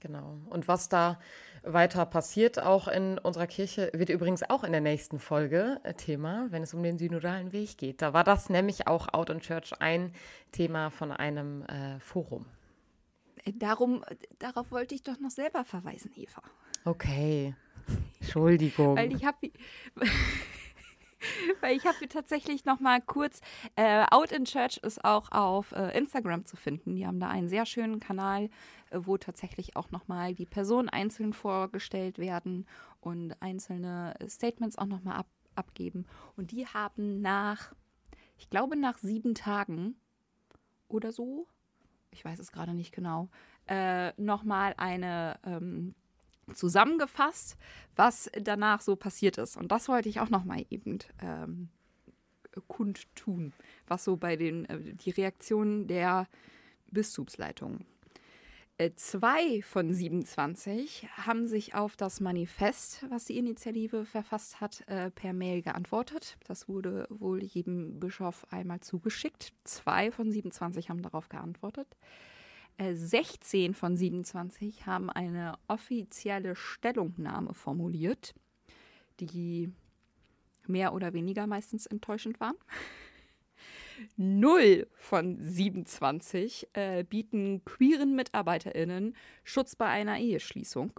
Genau. 0.00 0.38
Und 0.48 0.68
was 0.68 0.88
da 0.88 1.18
weiter 1.64 2.06
passiert, 2.06 2.60
auch 2.62 2.86
in 2.86 3.18
unserer 3.18 3.48
Kirche, 3.48 3.90
wird 3.94 4.10
übrigens 4.10 4.48
auch 4.48 4.62
in 4.62 4.70
der 4.70 4.80
nächsten 4.80 5.18
Folge 5.18 5.80
äh, 5.82 5.94
Thema, 5.94 6.46
wenn 6.50 6.62
es 6.62 6.72
um 6.72 6.82
den 6.82 6.98
synodalen 6.98 7.52
Weg 7.52 7.78
geht. 7.78 8.00
Da 8.00 8.12
war 8.12 8.22
das 8.22 8.48
nämlich 8.48 8.86
auch 8.86 9.12
Out 9.12 9.30
in 9.30 9.40
Church 9.40 9.72
ein 9.80 10.12
Thema 10.52 10.90
von 10.90 11.10
einem 11.10 11.62
äh, 11.62 11.98
Forum. 11.98 12.46
Äh, 13.44 13.52
darum, 13.54 14.04
darauf 14.38 14.70
wollte 14.70 14.94
ich 14.94 15.02
doch 15.02 15.18
noch 15.18 15.30
selber 15.30 15.64
verweisen, 15.64 16.12
Eva. 16.14 16.42
Okay. 16.84 17.54
Entschuldigung. 18.20 18.96
Weil 18.96 19.12
ich 19.12 19.24
habe 19.24 19.50
Weil 21.60 21.76
ich 21.76 21.84
habe 21.86 22.08
tatsächlich 22.08 22.64
noch 22.64 22.80
mal 22.80 23.00
kurz, 23.00 23.40
äh, 23.76 24.04
Out 24.10 24.32
in 24.32 24.44
Church 24.44 24.78
ist 24.78 25.04
auch 25.04 25.30
auf 25.32 25.72
äh, 25.72 25.96
Instagram 25.96 26.46
zu 26.46 26.56
finden. 26.56 26.94
Die 26.94 27.06
haben 27.06 27.20
da 27.20 27.28
einen 27.28 27.48
sehr 27.48 27.66
schönen 27.66 28.00
Kanal, 28.00 28.50
äh, 28.90 29.00
wo 29.00 29.16
tatsächlich 29.16 29.76
auch 29.76 29.90
noch 29.90 30.08
mal 30.08 30.34
die 30.34 30.46
Personen 30.46 30.88
einzeln 30.88 31.32
vorgestellt 31.32 32.18
werden 32.18 32.66
und 33.00 33.34
einzelne 33.40 34.14
Statements 34.28 34.78
auch 34.78 34.86
noch 34.86 35.02
mal 35.02 35.16
ab, 35.16 35.28
abgeben. 35.54 36.06
Und 36.36 36.52
die 36.52 36.66
haben 36.66 37.20
nach, 37.20 37.74
ich 38.36 38.50
glaube 38.50 38.76
nach 38.76 38.98
sieben 38.98 39.34
Tagen 39.34 39.96
oder 40.88 41.12
so, 41.12 41.46
ich 42.10 42.24
weiß 42.24 42.38
es 42.38 42.52
gerade 42.52 42.74
nicht 42.74 42.92
genau, 42.92 43.28
äh, 43.66 44.12
noch 44.20 44.44
mal 44.44 44.74
eine 44.76 45.38
ähm, 45.44 45.94
zusammengefasst, 46.54 47.56
was 47.96 48.30
danach 48.40 48.80
so 48.80 48.96
passiert 48.96 49.38
ist. 49.38 49.56
Und 49.56 49.72
das 49.72 49.88
wollte 49.88 50.08
ich 50.08 50.20
auch 50.20 50.30
noch 50.30 50.44
mal 50.44 50.64
eben 50.70 50.98
ähm, 51.20 51.68
kundtun, 52.66 53.52
was 53.86 54.04
so 54.04 54.16
bei 54.16 54.36
den 54.36 54.64
äh, 54.66 54.94
die 54.94 55.10
Reaktionen 55.10 55.86
der 55.86 56.28
Bistumsleitung. 56.90 57.84
Äh, 58.80 58.92
zwei 58.94 59.60
von 59.62 59.92
27 59.92 61.08
haben 61.16 61.48
sich 61.48 61.74
auf 61.74 61.96
das 61.96 62.20
Manifest, 62.20 63.04
was 63.10 63.24
die 63.24 63.36
Initiative 63.36 64.04
verfasst 64.04 64.60
hat, 64.60 64.86
äh, 64.86 65.10
per 65.10 65.32
Mail 65.32 65.62
geantwortet. 65.62 66.36
Das 66.46 66.68
wurde 66.68 67.08
wohl 67.10 67.42
jedem 67.42 67.98
Bischof 67.98 68.46
einmal 68.50 68.78
zugeschickt. 68.78 69.52
Zwei 69.64 70.12
von 70.12 70.30
27 70.30 70.90
haben 70.90 71.02
darauf 71.02 71.28
geantwortet. 71.28 71.88
16 72.78 73.70
äh, 73.70 73.74
von 73.74 73.96
27 73.96 74.86
haben 74.86 75.10
eine 75.10 75.54
offizielle 75.66 76.54
Stellungnahme 76.54 77.54
formuliert, 77.54 78.34
die 79.20 79.72
mehr 80.66 80.92
oder 80.92 81.12
weniger 81.12 81.46
meistens 81.46 81.86
enttäuschend 81.86 82.40
waren. 82.40 82.56
0 84.16 84.86
von 84.94 85.38
27 85.40 86.68
äh, 86.72 87.04
bieten 87.04 87.64
queeren 87.64 88.14
MitarbeiterInnen 88.14 89.16
Schutz 89.42 89.74
bei 89.74 89.86
einer 89.86 90.18
Eheschließung. 90.18 90.92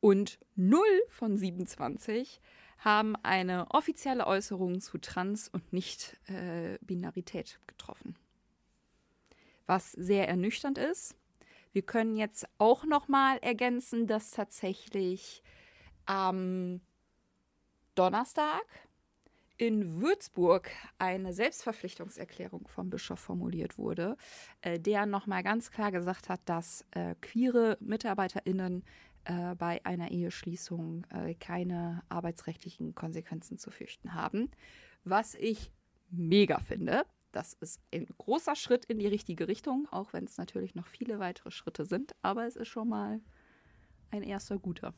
Und 0.00 0.38
0 0.56 0.80
von 1.08 1.36
27 1.36 2.40
haben 2.78 3.14
eine 3.22 3.70
offizielle 3.70 4.26
Äußerung 4.26 4.80
zu 4.80 4.98
Trans- 4.98 5.48
und 5.48 5.72
Nicht-Binarität 5.72 7.58
äh, 7.60 7.66
getroffen. 7.66 8.16
Was 9.66 9.92
sehr 9.92 10.28
ernüchternd 10.28 10.78
ist. 10.78 11.14
Wir 11.72 11.82
können 11.82 12.16
jetzt 12.16 12.46
auch 12.58 12.84
noch 12.84 13.08
mal 13.08 13.38
ergänzen, 13.38 14.06
dass 14.06 14.30
tatsächlich 14.30 15.42
am 16.04 16.80
Donnerstag 17.94 18.64
in 19.56 20.00
Würzburg 20.00 20.70
eine 20.98 21.32
Selbstverpflichtungserklärung 21.32 22.66
vom 22.66 22.90
Bischof 22.90 23.20
formuliert 23.20 23.78
wurde, 23.78 24.16
äh, 24.60 24.80
der 24.80 25.06
nochmal 25.06 25.42
ganz 25.42 25.70
klar 25.70 25.92
gesagt 25.92 26.28
hat, 26.28 26.40
dass 26.46 26.84
äh, 26.90 27.14
queere 27.20 27.78
MitarbeiterInnen 27.80 28.82
äh, 29.24 29.54
bei 29.54 29.84
einer 29.84 30.10
Eheschließung 30.10 31.06
äh, 31.10 31.34
keine 31.34 32.02
arbeitsrechtlichen 32.08 32.94
Konsequenzen 32.94 33.56
zu 33.56 33.70
fürchten 33.70 34.14
haben. 34.14 34.50
Was 35.04 35.34
ich 35.34 35.70
mega 36.10 36.58
finde. 36.58 37.04
Das 37.32 37.54
ist 37.54 37.80
ein 37.92 38.06
großer 38.18 38.54
Schritt 38.54 38.84
in 38.84 38.98
die 38.98 39.06
richtige 39.06 39.48
Richtung, 39.48 39.88
auch 39.90 40.12
wenn 40.12 40.24
es 40.24 40.36
natürlich 40.36 40.74
noch 40.74 40.86
viele 40.86 41.18
weitere 41.18 41.50
Schritte 41.50 41.84
sind, 41.86 42.14
aber 42.22 42.46
es 42.46 42.56
ist 42.56 42.68
schon 42.68 42.88
mal 42.88 43.20
ein 44.10 44.22
erster 44.22 44.58
guter. 44.58 44.94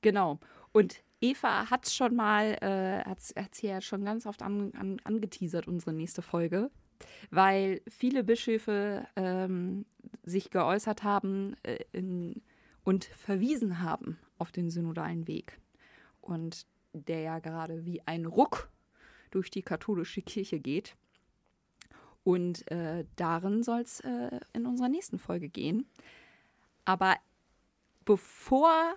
Genau. 0.00 0.38
Und 0.72 1.02
Eva 1.20 1.70
hat 1.70 1.88
schon 1.88 2.14
mal, 2.14 2.56
äh, 2.62 3.04
hat 3.04 3.18
es 3.52 3.62
ja 3.62 3.80
schon 3.80 4.04
ganz 4.04 4.26
oft 4.26 4.42
an, 4.42 4.72
an, 4.74 5.00
angeteasert, 5.04 5.66
unsere 5.66 5.92
nächste 5.92 6.22
Folge, 6.22 6.70
weil 7.30 7.82
viele 7.88 8.24
Bischöfe 8.24 9.06
ähm, 9.16 9.84
sich 10.22 10.50
geäußert 10.50 11.02
haben 11.02 11.56
äh, 11.62 11.84
in, 11.92 12.42
und 12.84 13.04
verwiesen 13.04 13.80
haben 13.80 14.18
auf 14.38 14.52
den 14.52 14.70
synodalen 14.70 15.26
Weg. 15.26 15.58
Und 16.20 16.66
der 16.92 17.20
ja 17.20 17.38
gerade 17.38 17.84
wie 17.84 18.00
ein 18.06 18.24
Ruck 18.26 18.70
durch 19.30 19.50
die 19.50 19.62
katholische 19.62 20.22
Kirche 20.22 20.60
geht. 20.60 20.96
Und 22.24 22.70
äh, 22.70 23.04
darin 23.16 23.62
soll 23.62 23.80
es 23.80 24.00
äh, 24.00 24.40
in 24.52 24.66
unserer 24.66 24.88
nächsten 24.88 25.18
Folge 25.18 25.48
gehen. 25.48 25.86
Aber 26.84 27.16
bevor 28.04 28.96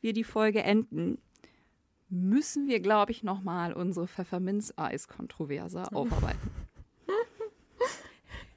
wir 0.00 0.12
die 0.12 0.24
Folge 0.24 0.62
enden, 0.62 1.18
müssen 2.08 2.66
wir, 2.68 2.80
glaube 2.80 3.12
ich, 3.12 3.22
nochmal 3.22 3.72
unsere 3.72 4.06
Pfefferminz-Eis-Kontroverse 4.08 5.92
aufarbeiten. 5.92 6.50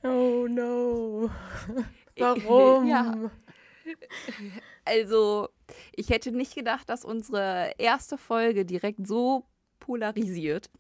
Oh 0.03 0.47
no. 0.49 1.29
Warum? 2.17 2.87
ja. 2.87 3.29
Also, 4.83 5.49
ich 5.95 6.09
hätte 6.09 6.31
nicht 6.31 6.55
gedacht, 6.55 6.89
dass 6.89 7.05
unsere 7.05 7.73
erste 7.77 8.17
Folge 8.17 8.65
direkt 8.65 9.05
so 9.05 9.45
polarisiert. 9.79 10.71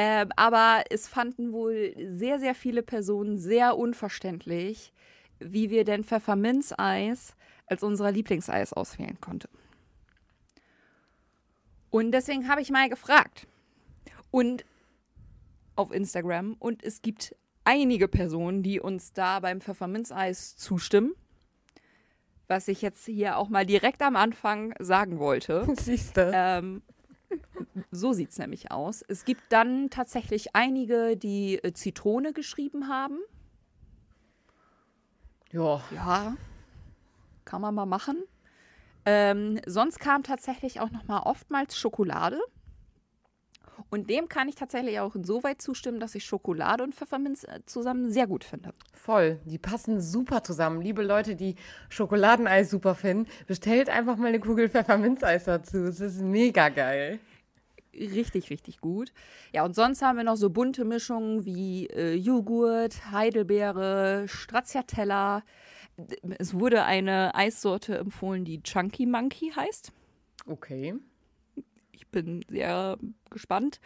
Ähm, 0.00 0.30
aber 0.36 0.84
es 0.90 1.08
fanden 1.08 1.52
wohl 1.52 1.92
sehr, 1.98 2.38
sehr 2.38 2.54
viele 2.54 2.84
Personen 2.84 3.36
sehr 3.36 3.76
unverständlich, 3.76 4.92
wie 5.40 5.70
wir 5.70 5.84
denn 5.84 6.04
Pfefferminz-Eis 6.04 7.34
als 7.66 7.82
unser 7.82 8.12
Lieblingseis 8.12 8.72
auswählen 8.72 9.20
konnten. 9.20 9.48
Und 11.90 12.12
deswegen 12.12 12.48
habe 12.48 12.60
ich 12.60 12.70
mal 12.70 12.88
gefragt. 12.88 13.48
Und 14.30 14.64
auf 15.74 15.92
Instagram. 15.92 16.54
Und 16.60 16.84
es 16.84 17.02
gibt 17.02 17.34
einige 17.64 18.06
Personen, 18.06 18.62
die 18.62 18.78
uns 18.78 19.12
da 19.12 19.40
beim 19.40 19.60
Pfefferminzeis 19.60 20.56
zustimmen. 20.56 21.14
Was 22.46 22.68
ich 22.68 22.82
jetzt 22.82 23.04
hier 23.04 23.36
auch 23.36 23.48
mal 23.48 23.66
direkt 23.66 24.02
am 24.02 24.14
Anfang 24.14 24.74
sagen 24.78 25.18
wollte. 25.18 25.66
Siehst 25.76 26.16
du. 26.16 26.30
Ähm, 26.32 26.82
so 27.90 28.12
sieht 28.12 28.30
es 28.30 28.38
nämlich 28.38 28.70
aus. 28.70 29.02
Es 29.08 29.24
gibt 29.24 29.42
dann 29.50 29.90
tatsächlich 29.90 30.54
einige, 30.54 31.16
die 31.16 31.56
äh, 31.62 31.72
Zitrone 31.72 32.32
geschrieben 32.32 32.88
haben. 32.88 33.18
Ja. 35.50 35.82
Ja, 35.90 36.36
kann 37.44 37.62
man 37.62 37.74
mal 37.74 37.86
machen. 37.86 38.22
Ähm, 39.06 39.60
sonst 39.66 40.00
kam 40.00 40.22
tatsächlich 40.22 40.80
auch 40.80 40.90
noch 40.90 41.04
mal 41.04 41.20
oftmals 41.20 41.78
Schokolade. 41.78 42.38
Und 43.90 44.10
dem 44.10 44.28
kann 44.28 44.48
ich 44.48 44.54
tatsächlich 44.54 45.00
auch 45.00 45.14
insoweit 45.14 45.62
zustimmen, 45.62 45.98
dass 45.98 46.14
ich 46.14 46.24
Schokolade 46.24 46.84
und 46.84 46.94
Pfefferminz 46.94 47.44
äh, 47.44 47.60
zusammen 47.64 48.10
sehr 48.10 48.26
gut 48.26 48.44
finde. 48.44 48.74
Voll, 48.92 49.40
die 49.44 49.58
passen 49.58 50.00
super 50.00 50.42
zusammen. 50.42 50.82
Liebe 50.82 51.02
Leute, 51.02 51.36
die 51.36 51.54
Schokoladeneis 51.88 52.70
super 52.70 52.94
finden, 52.94 53.26
bestellt 53.46 53.88
einfach 53.88 54.16
mal 54.16 54.28
eine 54.28 54.40
Kugel 54.40 54.68
Pfefferminzeis 54.68 55.44
dazu. 55.44 55.78
Es 55.78 56.00
ist 56.00 56.20
mega 56.20 56.68
geil. 56.68 57.18
Richtig, 57.94 58.50
richtig 58.50 58.80
gut. 58.80 59.12
Ja, 59.52 59.64
und 59.64 59.74
sonst 59.74 60.02
haben 60.02 60.18
wir 60.18 60.24
noch 60.24 60.36
so 60.36 60.50
bunte 60.50 60.84
Mischungen 60.84 61.46
wie 61.46 61.86
äh, 61.86 62.14
Joghurt, 62.14 63.10
Heidelbeere, 63.10 64.24
Stracciatella, 64.28 65.42
es 66.38 66.54
wurde 66.54 66.84
eine 66.84 67.34
Eissorte 67.34 67.98
empfohlen, 67.98 68.44
die 68.44 68.62
Chunky 68.62 69.06
Monkey 69.06 69.50
heißt. 69.50 69.92
Okay. 70.46 70.94
Ich 71.98 72.06
bin 72.06 72.44
sehr 72.48 72.96
gespannt. 73.28 73.80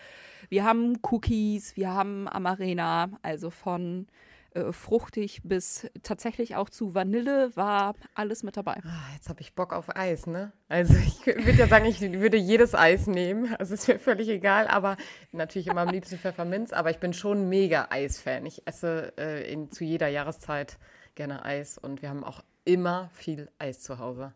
Wir 0.51 0.65
haben 0.65 0.99
Cookies, 1.03 1.77
wir 1.77 1.95
haben 1.95 2.29
Amarena, 2.29 3.09
also 3.23 3.49
von 3.49 4.07
äh, 4.53 4.71
fruchtig 4.73 5.41
bis 5.45 5.91
tatsächlich 6.03 6.57
auch 6.57 6.69
zu 6.69 6.95
Vanille 6.95 7.57
war 7.57 7.95
alles 8.15 8.43
mit 8.43 8.59
dabei. 8.59 8.83
Ah, 8.85 9.15
jetzt 9.15 9.31
habe 9.31 9.41
ich 9.41 9.55
Bock 9.55 9.73
auf 9.73 9.97
Eis, 9.97 10.27
ne? 10.27 10.53
Also 10.69 10.95
ich 10.95 11.25
würde 11.25 11.53
ja 11.53 11.69
sagen, 11.69 11.87
ich 11.87 12.03
würde 12.03 12.37
jedes 12.37 12.75
Eis 12.75 13.07
nehmen. 13.07 13.55
Also 13.59 13.73
ist 13.73 13.89
mir 13.89 13.99
völlig 13.99 14.29
egal, 14.29 14.69
aber 14.69 14.99
natürlich 15.31 15.69
immer 15.69 15.81
am 15.81 15.89
liebsten 15.89 16.19
Pfefferminz. 16.19 16.75
Aber 16.75 16.91
ich 16.91 16.99
bin 16.99 17.15
schon 17.15 17.49
mega 17.49 17.87
Eisfan. 17.89 18.45
Ich 18.45 18.67
esse 18.67 19.15
äh, 19.17 19.51
in, 19.51 19.71
zu 19.71 19.85
jeder 19.85 20.09
Jahreszeit 20.09 20.79
gerne 21.15 21.47
Eis 21.47 21.79
und 21.79 22.03
wir 22.03 22.11
haben 22.11 22.23
auch 22.23 22.45
immer 22.67 23.09
viel 23.15 23.51
Eis 23.59 23.81
zu 23.81 23.99
Hause. 23.99 24.35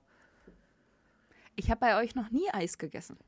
Ich 1.56 1.70
habe 1.70 1.80
bei 1.80 2.02
euch 2.02 2.14
noch 2.14 2.30
nie 2.30 2.48
Eis 2.52 2.78
gegessen. 2.78 3.18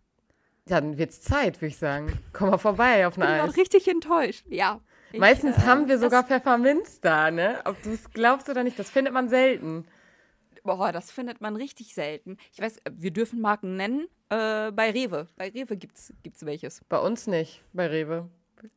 Dann 0.69 0.99
wird 0.99 1.11
es 1.11 1.23
Zeit, 1.23 1.57
würde 1.57 1.69
ich 1.69 1.79
sagen. 1.79 2.19
Komm 2.33 2.51
mal 2.51 2.59
vorbei 2.59 3.07
auf 3.07 3.17
ein 3.17 3.23
Eis. 3.23 3.49
Ich 3.49 3.55
bin 3.55 3.61
richtig 3.63 3.89
enttäuscht. 3.89 4.45
Ja. 4.49 4.81
Ich, 5.13 5.19
Meistens 5.19 5.57
äh, 5.57 5.61
haben 5.63 5.89
wir 5.89 5.99
sogar 5.99 6.25
Pfefferminz 6.25 7.01
da, 7.01 7.31
ne? 7.31 7.61
Ob 7.65 7.83
du 7.83 7.91
es 7.91 8.11
glaubst 8.11 8.49
oder 8.49 8.63
nicht, 8.63 8.79
das 8.79 8.91
findet 8.91 9.15
man 9.15 9.29
selten. 9.29 9.87
Boah, 10.63 10.93
das 10.93 11.11
findet 11.11 11.41
man 11.41 11.57
richtig 11.57 11.95
selten. 11.95 12.37
Ich 12.53 12.61
weiß, 12.61 12.81
wir 12.93 13.11
dürfen 13.11 13.41
Marken 13.41 13.77
nennen. 13.77 14.07
Äh, 14.29 14.71
bei 14.73 14.91
Rewe. 14.91 15.27
Bei 15.37 15.49
Rewe 15.49 15.79
gibt's, 15.79 16.13
gibt's 16.23 16.45
welches. 16.45 16.83
Bei 16.91 16.99
uns 16.99 17.27
nicht, 17.27 17.63
bei 17.73 17.87
Rewe. 17.87 18.29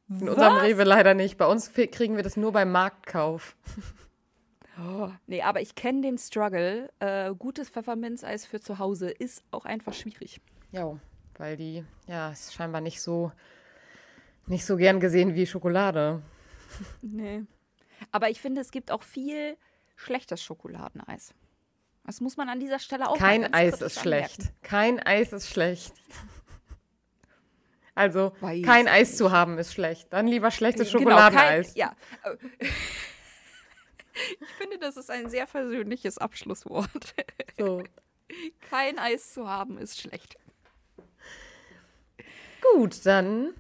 In 0.10 0.22
Was? 0.28 0.36
unserem 0.36 0.58
Rewe 0.58 0.84
leider 0.86 1.14
nicht. 1.14 1.38
Bei 1.38 1.48
uns 1.48 1.74
kriegen 1.74 2.16
wir 2.16 2.24
das 2.24 2.38
nur 2.38 2.54
beim 2.54 2.72
Marktkauf. 2.72 3.58
Oh, 4.80 5.10
nee, 5.28 5.42
aber 5.42 5.62
ich 5.62 5.76
kenne 5.76 6.02
den 6.02 6.18
Struggle. 6.18 6.90
Äh, 7.00 7.36
gutes 7.36 7.70
Pfefferminzeis 7.70 8.46
für 8.46 8.62
zu 8.62 8.80
Hause 8.80 9.10
ist 9.10 9.44
auch 9.52 9.66
einfach 9.66 9.94
schwierig. 9.94 10.40
Ja, 10.72 10.98
weil 11.42 11.58
die, 11.58 11.84
ja, 12.08 12.30
ist 12.30 12.54
scheinbar 12.54 12.82
nicht 12.82 13.02
so, 13.02 13.32
nicht 14.46 14.64
so 14.64 14.78
gern 14.78 15.00
gesehen 15.00 15.34
wie 15.34 15.48
Schokolade. 15.48 16.22
Nee. 17.02 17.44
Aber 18.12 18.30
ich 18.30 18.40
finde, 18.40 18.62
es 18.62 18.70
gibt 18.70 18.92
auch 18.92 19.02
viel 19.02 19.58
schlechtes 19.96 20.44
Schokoladeneis. 20.44 21.34
Das 22.06 22.22
muss 22.22 22.38
man 22.38 22.48
an 22.48 22.60
dieser 22.60 22.78
Stelle 22.78 23.10
auch 23.10 23.18
Kein 23.18 23.54
Eis 23.54 23.82
ist 23.82 24.00
schlecht. 24.00 24.54
Kein 24.62 25.00
Eis 25.00 25.34
ist 25.34 25.50
schlecht. 25.50 25.94
Also, 27.96 28.34
Weiß 28.40 28.64
kein 28.64 28.88
Eis 28.88 29.10
nicht. 29.10 29.18
zu 29.18 29.32
haben 29.32 29.58
ist 29.58 29.74
schlecht. 29.74 30.14
Dann 30.14 30.28
lieber 30.28 30.52
schlechtes 30.52 30.92
Schokoladeneis. 30.92 31.74
Genau, 31.74 31.90
kein, 31.90 31.98
ja. 32.24 32.70
Ich 34.42 34.50
finde, 34.58 34.78
das 34.78 34.98
ist 34.98 35.10
ein 35.10 35.30
sehr 35.30 35.48
versöhnliches 35.48 36.18
Abschlusswort. 36.18 37.16
So. 37.58 37.84
Kein 38.70 39.00
Eis 39.00 39.34
zu 39.34 39.48
haben 39.48 39.78
ist 39.78 40.00
schlecht. 40.00 40.38
Gut, 42.62 43.06
dann 43.06 43.54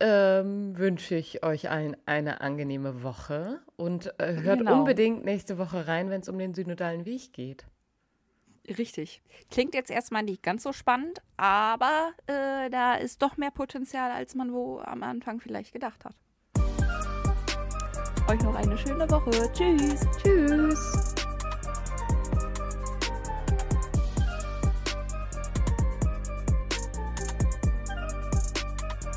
ähm, 0.00 0.76
wünsche 0.76 1.14
ich 1.14 1.44
euch 1.44 1.68
ein, 1.68 1.96
eine 2.06 2.40
angenehme 2.40 3.02
Woche 3.02 3.60
und 3.76 4.12
äh, 4.18 4.34
hört 4.42 4.58
Genau. 4.58 4.78
unbedingt 4.80 5.24
nächste 5.24 5.58
Woche 5.58 5.86
rein, 5.86 6.10
wenn 6.10 6.20
es 6.20 6.28
um 6.28 6.38
den 6.38 6.54
synodalen 6.54 7.04
Weg 7.06 7.32
geht. 7.32 7.64
Richtig. 8.66 9.22
Klingt 9.50 9.74
jetzt 9.74 9.90
erstmal 9.90 10.22
nicht 10.22 10.42
ganz 10.42 10.62
so 10.62 10.72
spannend, 10.72 11.20
aber 11.36 12.12
äh, 12.26 12.70
da 12.70 12.94
ist 12.94 13.20
doch 13.22 13.36
mehr 13.36 13.50
Potenzial, 13.50 14.10
als 14.10 14.34
man 14.34 14.52
wo 14.52 14.78
am 14.80 15.02
Anfang 15.02 15.38
vielleicht 15.40 15.72
gedacht 15.72 16.04
hat. 16.04 16.14
Euch 18.30 18.40
noch 18.42 18.54
eine 18.54 18.76
schöne 18.78 19.08
Woche. 19.10 19.30
Tschüss. 19.52 20.00
Tschüss. 20.22 21.13